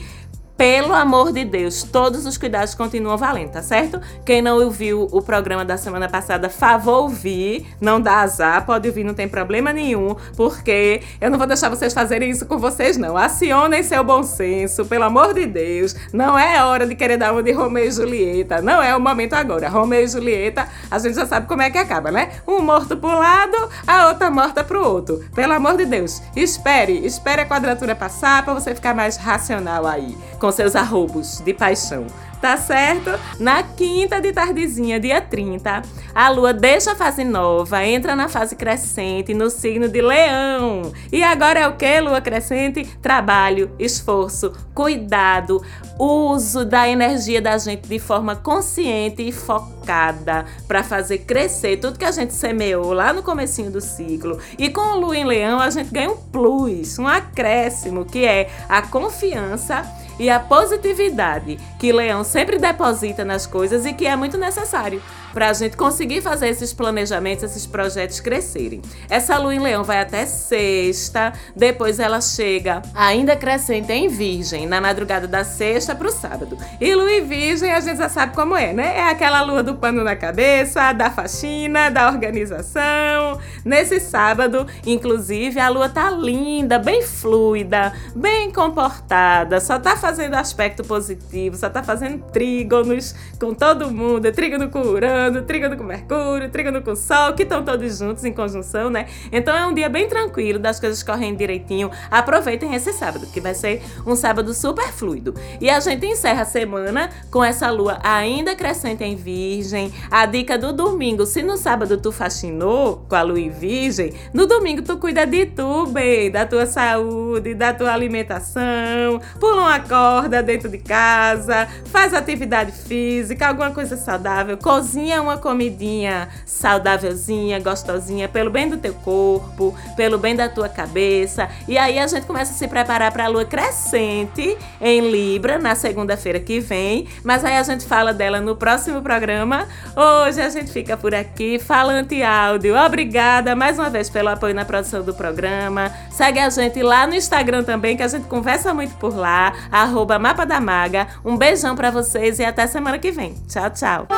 pelo 0.60 0.92
amor 0.92 1.32
de 1.32 1.42
Deus, 1.42 1.82
todos 1.82 2.26
os 2.26 2.36
cuidados 2.36 2.74
continuam 2.74 3.16
valendo, 3.16 3.52
tá 3.52 3.62
certo? 3.62 3.98
Quem 4.26 4.42
não 4.42 4.62
ouviu 4.62 5.08
o 5.10 5.22
programa 5.22 5.64
da 5.64 5.78
semana 5.78 6.06
passada, 6.06 6.50
favor 6.50 7.04
ouvir, 7.04 7.66
não 7.80 7.98
dá 7.98 8.16
azar, 8.16 8.66
pode 8.66 8.86
ouvir, 8.86 9.02
não 9.02 9.14
tem 9.14 9.26
problema 9.26 9.72
nenhum, 9.72 10.14
porque 10.36 11.00
eu 11.18 11.30
não 11.30 11.38
vou 11.38 11.46
deixar 11.46 11.70
vocês 11.70 11.94
fazerem 11.94 12.28
isso 12.28 12.44
com 12.44 12.58
vocês, 12.58 12.98
não. 12.98 13.16
Acionem 13.16 13.82
seu 13.82 14.04
bom 14.04 14.22
senso, 14.22 14.84
pelo 14.84 15.04
amor 15.04 15.32
de 15.32 15.46
Deus. 15.46 15.96
Não 16.12 16.38
é 16.38 16.62
hora 16.62 16.86
de 16.86 16.94
querer 16.94 17.16
dar 17.16 17.32
uma 17.32 17.42
de 17.42 17.52
Romeu 17.52 17.86
e 17.86 17.90
Julieta, 17.90 18.60
não 18.60 18.82
é 18.82 18.94
o 18.94 19.00
momento 19.00 19.32
agora. 19.32 19.66
Romeu 19.66 20.04
e 20.04 20.08
Julieta, 20.08 20.68
a 20.90 20.98
gente 20.98 21.14
já 21.14 21.24
sabe 21.24 21.46
como 21.46 21.62
é 21.62 21.70
que 21.70 21.78
acaba, 21.78 22.10
né? 22.10 22.32
Um 22.46 22.60
morto 22.60 22.98
pro 22.98 23.08
lado, 23.08 23.56
a 23.86 24.08
outra 24.08 24.30
morta 24.30 24.62
pro 24.62 24.86
outro. 24.86 25.24
Pelo 25.34 25.54
amor 25.54 25.78
de 25.78 25.86
Deus, 25.86 26.20
espere, 26.36 26.98
espere 27.06 27.40
a 27.40 27.46
quadratura 27.46 27.96
passar 27.96 28.44
para 28.44 28.52
você 28.52 28.74
ficar 28.74 28.94
mais 28.94 29.16
racional 29.16 29.86
aí. 29.86 30.14
Com 30.38 30.49
com 30.50 30.52
seus 30.52 30.74
arrobos 30.74 31.40
de 31.44 31.54
paixão. 31.54 32.06
Tá 32.40 32.56
certo? 32.56 33.10
Na 33.38 33.62
quinta 33.62 34.18
de 34.18 34.32
tardezinha, 34.32 34.98
dia 34.98 35.20
30, 35.20 35.82
a 36.14 36.28
lua 36.30 36.54
deixa 36.54 36.92
a 36.92 36.96
fase 36.96 37.22
nova, 37.22 37.84
entra 37.84 38.16
na 38.16 38.30
fase 38.30 38.56
crescente 38.56 39.34
no 39.34 39.50
signo 39.50 39.86
de 39.88 40.00
Leão. 40.00 40.90
E 41.12 41.22
agora 41.22 41.60
é 41.60 41.68
o 41.68 41.76
que, 41.76 42.00
lua 42.00 42.22
crescente? 42.22 42.82
Trabalho, 43.02 43.70
esforço, 43.78 44.52
cuidado, 44.74 45.62
uso 45.98 46.64
da 46.64 46.88
energia 46.88 47.42
da 47.42 47.58
gente 47.58 47.86
de 47.86 47.98
forma 47.98 48.34
consciente 48.34 49.22
e 49.22 49.30
focada 49.30 50.46
para 50.66 50.82
fazer 50.82 51.18
crescer 51.18 51.76
tudo 51.76 51.98
que 51.98 52.06
a 52.06 52.10
gente 52.10 52.32
semeou 52.32 52.94
lá 52.94 53.12
no 53.12 53.22
comecinho 53.22 53.70
do 53.70 53.82
ciclo. 53.82 54.38
E 54.58 54.70
com 54.70 54.80
o 54.80 54.98
lua 54.98 55.14
em 55.14 55.26
Leão, 55.26 55.60
a 55.60 55.68
gente 55.68 55.90
ganha 55.90 56.10
um 56.10 56.16
plus, 56.16 56.98
um 56.98 57.06
acréscimo, 57.06 58.06
que 58.06 58.24
é 58.24 58.48
a 58.66 58.80
confiança 58.80 59.99
e 60.20 60.28
a 60.28 60.38
positividade 60.38 61.58
que 61.78 61.90
Leão 61.90 62.22
sempre 62.22 62.58
deposita 62.58 63.24
nas 63.24 63.46
coisas 63.46 63.86
e 63.86 63.94
que 63.94 64.06
é 64.06 64.14
muito 64.14 64.36
necessário 64.36 65.02
para 65.32 65.48
a 65.48 65.52
gente 65.52 65.76
conseguir 65.76 66.20
fazer 66.20 66.48
esses 66.48 66.72
planejamentos, 66.72 67.44
esses 67.44 67.66
projetos 67.66 68.20
crescerem. 68.20 68.82
Essa 69.08 69.38
lua 69.38 69.54
em 69.54 69.60
Leão 69.60 69.84
vai 69.84 70.00
até 70.00 70.26
sexta, 70.26 71.32
depois 71.54 71.98
ela 71.98 72.20
chega 72.20 72.82
ainda 72.94 73.36
crescente 73.36 73.92
em 73.92 74.08
Virgem, 74.08 74.66
na 74.66 74.80
madrugada 74.80 75.26
da 75.26 75.44
sexta 75.44 75.94
para 75.94 76.08
o 76.08 76.10
sábado. 76.10 76.58
E 76.80 76.94
lua 76.94 77.10
em 77.10 77.24
Virgem 77.24 77.72
a 77.72 77.80
gente 77.80 77.98
já 77.98 78.08
sabe 78.08 78.34
como 78.34 78.56
é, 78.56 78.72
né? 78.72 78.98
É 78.98 79.08
aquela 79.08 79.42
lua 79.42 79.62
do 79.62 79.74
pano 79.74 80.02
na 80.02 80.16
cabeça, 80.16 80.92
da 80.92 81.10
faxina, 81.10 81.90
da 81.90 82.08
organização. 82.08 83.38
Nesse 83.64 84.00
sábado, 84.00 84.66
inclusive, 84.86 85.60
a 85.60 85.68
lua 85.68 85.88
tá 85.88 86.10
linda, 86.10 86.78
bem 86.78 87.02
fluida, 87.02 87.92
bem 88.14 88.50
comportada, 88.50 89.60
só 89.60 89.78
tá 89.78 89.96
fazendo 89.96 90.34
aspecto 90.34 90.82
positivo, 90.82 91.56
só 91.56 91.68
tá 91.68 91.82
fazendo 91.82 92.24
trígonos 92.32 93.14
com 93.38 93.54
todo 93.54 93.90
mundo, 93.90 94.30
trígono 94.32 94.68
com 94.70 94.80
Urano 94.80 95.19
Urano, 95.20 95.42
trígono 95.42 95.76
com 95.76 95.84
Mercúrio, 95.84 96.48
trígono 96.48 96.80
com 96.80 96.96
Sol, 96.96 97.34
que 97.34 97.42
estão 97.42 97.62
todos 97.62 97.98
juntos 97.98 98.24
em 98.24 98.32
conjunção, 98.32 98.88
né? 98.88 99.06
Então 99.30 99.54
é 99.54 99.66
um 99.66 99.74
dia 99.74 99.88
bem 99.88 100.08
tranquilo, 100.08 100.58
das 100.58 100.80
coisas 100.80 101.02
correndo 101.02 101.36
direitinho. 101.36 101.90
Aproveitem 102.10 102.74
esse 102.74 102.92
sábado, 102.92 103.26
que 103.26 103.40
vai 103.40 103.54
ser 103.54 103.82
um 104.06 104.16
sábado 104.16 104.54
super 104.54 104.90
fluido. 104.92 105.34
E 105.60 105.68
a 105.68 105.78
gente 105.80 106.06
encerra 106.06 106.42
a 106.42 106.46
semana 106.46 107.10
com 107.30 107.44
essa 107.44 107.70
lua 107.70 107.98
ainda 108.02 108.56
crescente 108.56 109.04
em 109.04 109.14
Virgem. 109.14 109.92
A 110.10 110.24
dica 110.24 110.56
do 110.56 110.72
domingo, 110.72 111.26
se 111.26 111.42
no 111.42 111.56
sábado 111.56 111.98
tu 111.98 112.10
faxinou 112.10 113.04
com 113.08 113.14
a 113.14 113.22
lua 113.22 113.40
em 113.40 113.50
Virgem, 113.50 114.14
no 114.32 114.46
domingo 114.46 114.80
tu 114.80 114.96
cuida 114.96 115.26
de 115.26 115.46
tu, 115.46 115.86
bem, 115.86 116.30
da 116.30 116.46
tua 116.46 116.64
saúde, 116.64 117.54
da 117.54 117.74
tua 117.74 117.92
alimentação, 117.92 119.20
pula 119.38 119.62
uma 119.62 119.80
corda 119.80 120.42
dentro 120.42 120.68
de 120.68 120.78
casa, 120.78 121.68
faz 121.86 122.14
atividade 122.14 122.72
física, 122.72 123.48
alguma 123.48 123.70
coisa 123.70 123.96
saudável, 123.96 124.56
cozinha 124.56 125.09
uma 125.18 125.38
comidinha 125.38 126.28
saudávelzinha, 126.44 127.58
gostosinha, 127.58 128.28
pelo 128.28 128.50
bem 128.50 128.68
do 128.68 128.76
teu 128.76 128.92
corpo, 128.92 129.74
pelo 129.96 130.18
bem 130.18 130.36
da 130.36 130.48
tua 130.48 130.68
cabeça. 130.68 131.48
E 131.66 131.78
aí 131.78 131.98
a 131.98 132.06
gente 132.06 132.26
começa 132.26 132.52
a 132.52 132.54
se 132.54 132.68
preparar 132.68 133.10
para 133.12 133.24
a 133.24 133.28
lua 133.28 133.46
crescente 133.46 134.58
em 134.80 135.10
Libra 135.10 135.58
na 135.58 135.74
segunda-feira 135.74 136.38
que 136.38 136.60
vem. 136.60 137.08
Mas 137.24 137.44
aí 137.44 137.56
a 137.56 137.62
gente 137.62 137.86
fala 137.86 138.12
dela 138.12 138.40
no 138.40 138.54
próximo 138.54 139.00
programa. 139.00 139.66
Hoje 139.96 140.40
a 140.40 140.50
gente 140.50 140.70
fica 140.70 140.96
por 140.96 141.14
aqui. 141.14 141.58
Falante 141.58 142.22
Áudio, 142.22 142.76
obrigada 142.76 143.56
mais 143.56 143.78
uma 143.78 143.88
vez 143.88 144.10
pelo 144.10 144.28
apoio 144.28 144.54
na 144.54 144.64
produção 144.64 145.02
do 145.02 145.14
programa. 145.14 145.90
Segue 146.10 146.38
a 146.38 146.50
gente 146.50 146.82
lá 146.82 147.06
no 147.06 147.14
Instagram 147.14 147.62
também, 147.62 147.96
que 147.96 148.02
a 148.02 148.08
gente 148.08 148.26
conversa 148.26 148.74
muito 148.74 148.94
por 148.96 149.16
lá. 149.16 149.54
Arroba 149.70 150.18
Mapa 150.18 150.44
da 150.44 150.60
Maga. 150.60 151.06
Um 151.24 151.36
beijão 151.36 151.74
para 151.74 151.90
vocês 151.90 152.38
e 152.38 152.44
até 152.44 152.66
semana 152.66 152.98
que 152.98 153.10
vem. 153.10 153.34
Tchau, 153.48 153.70
tchau. 153.70 154.08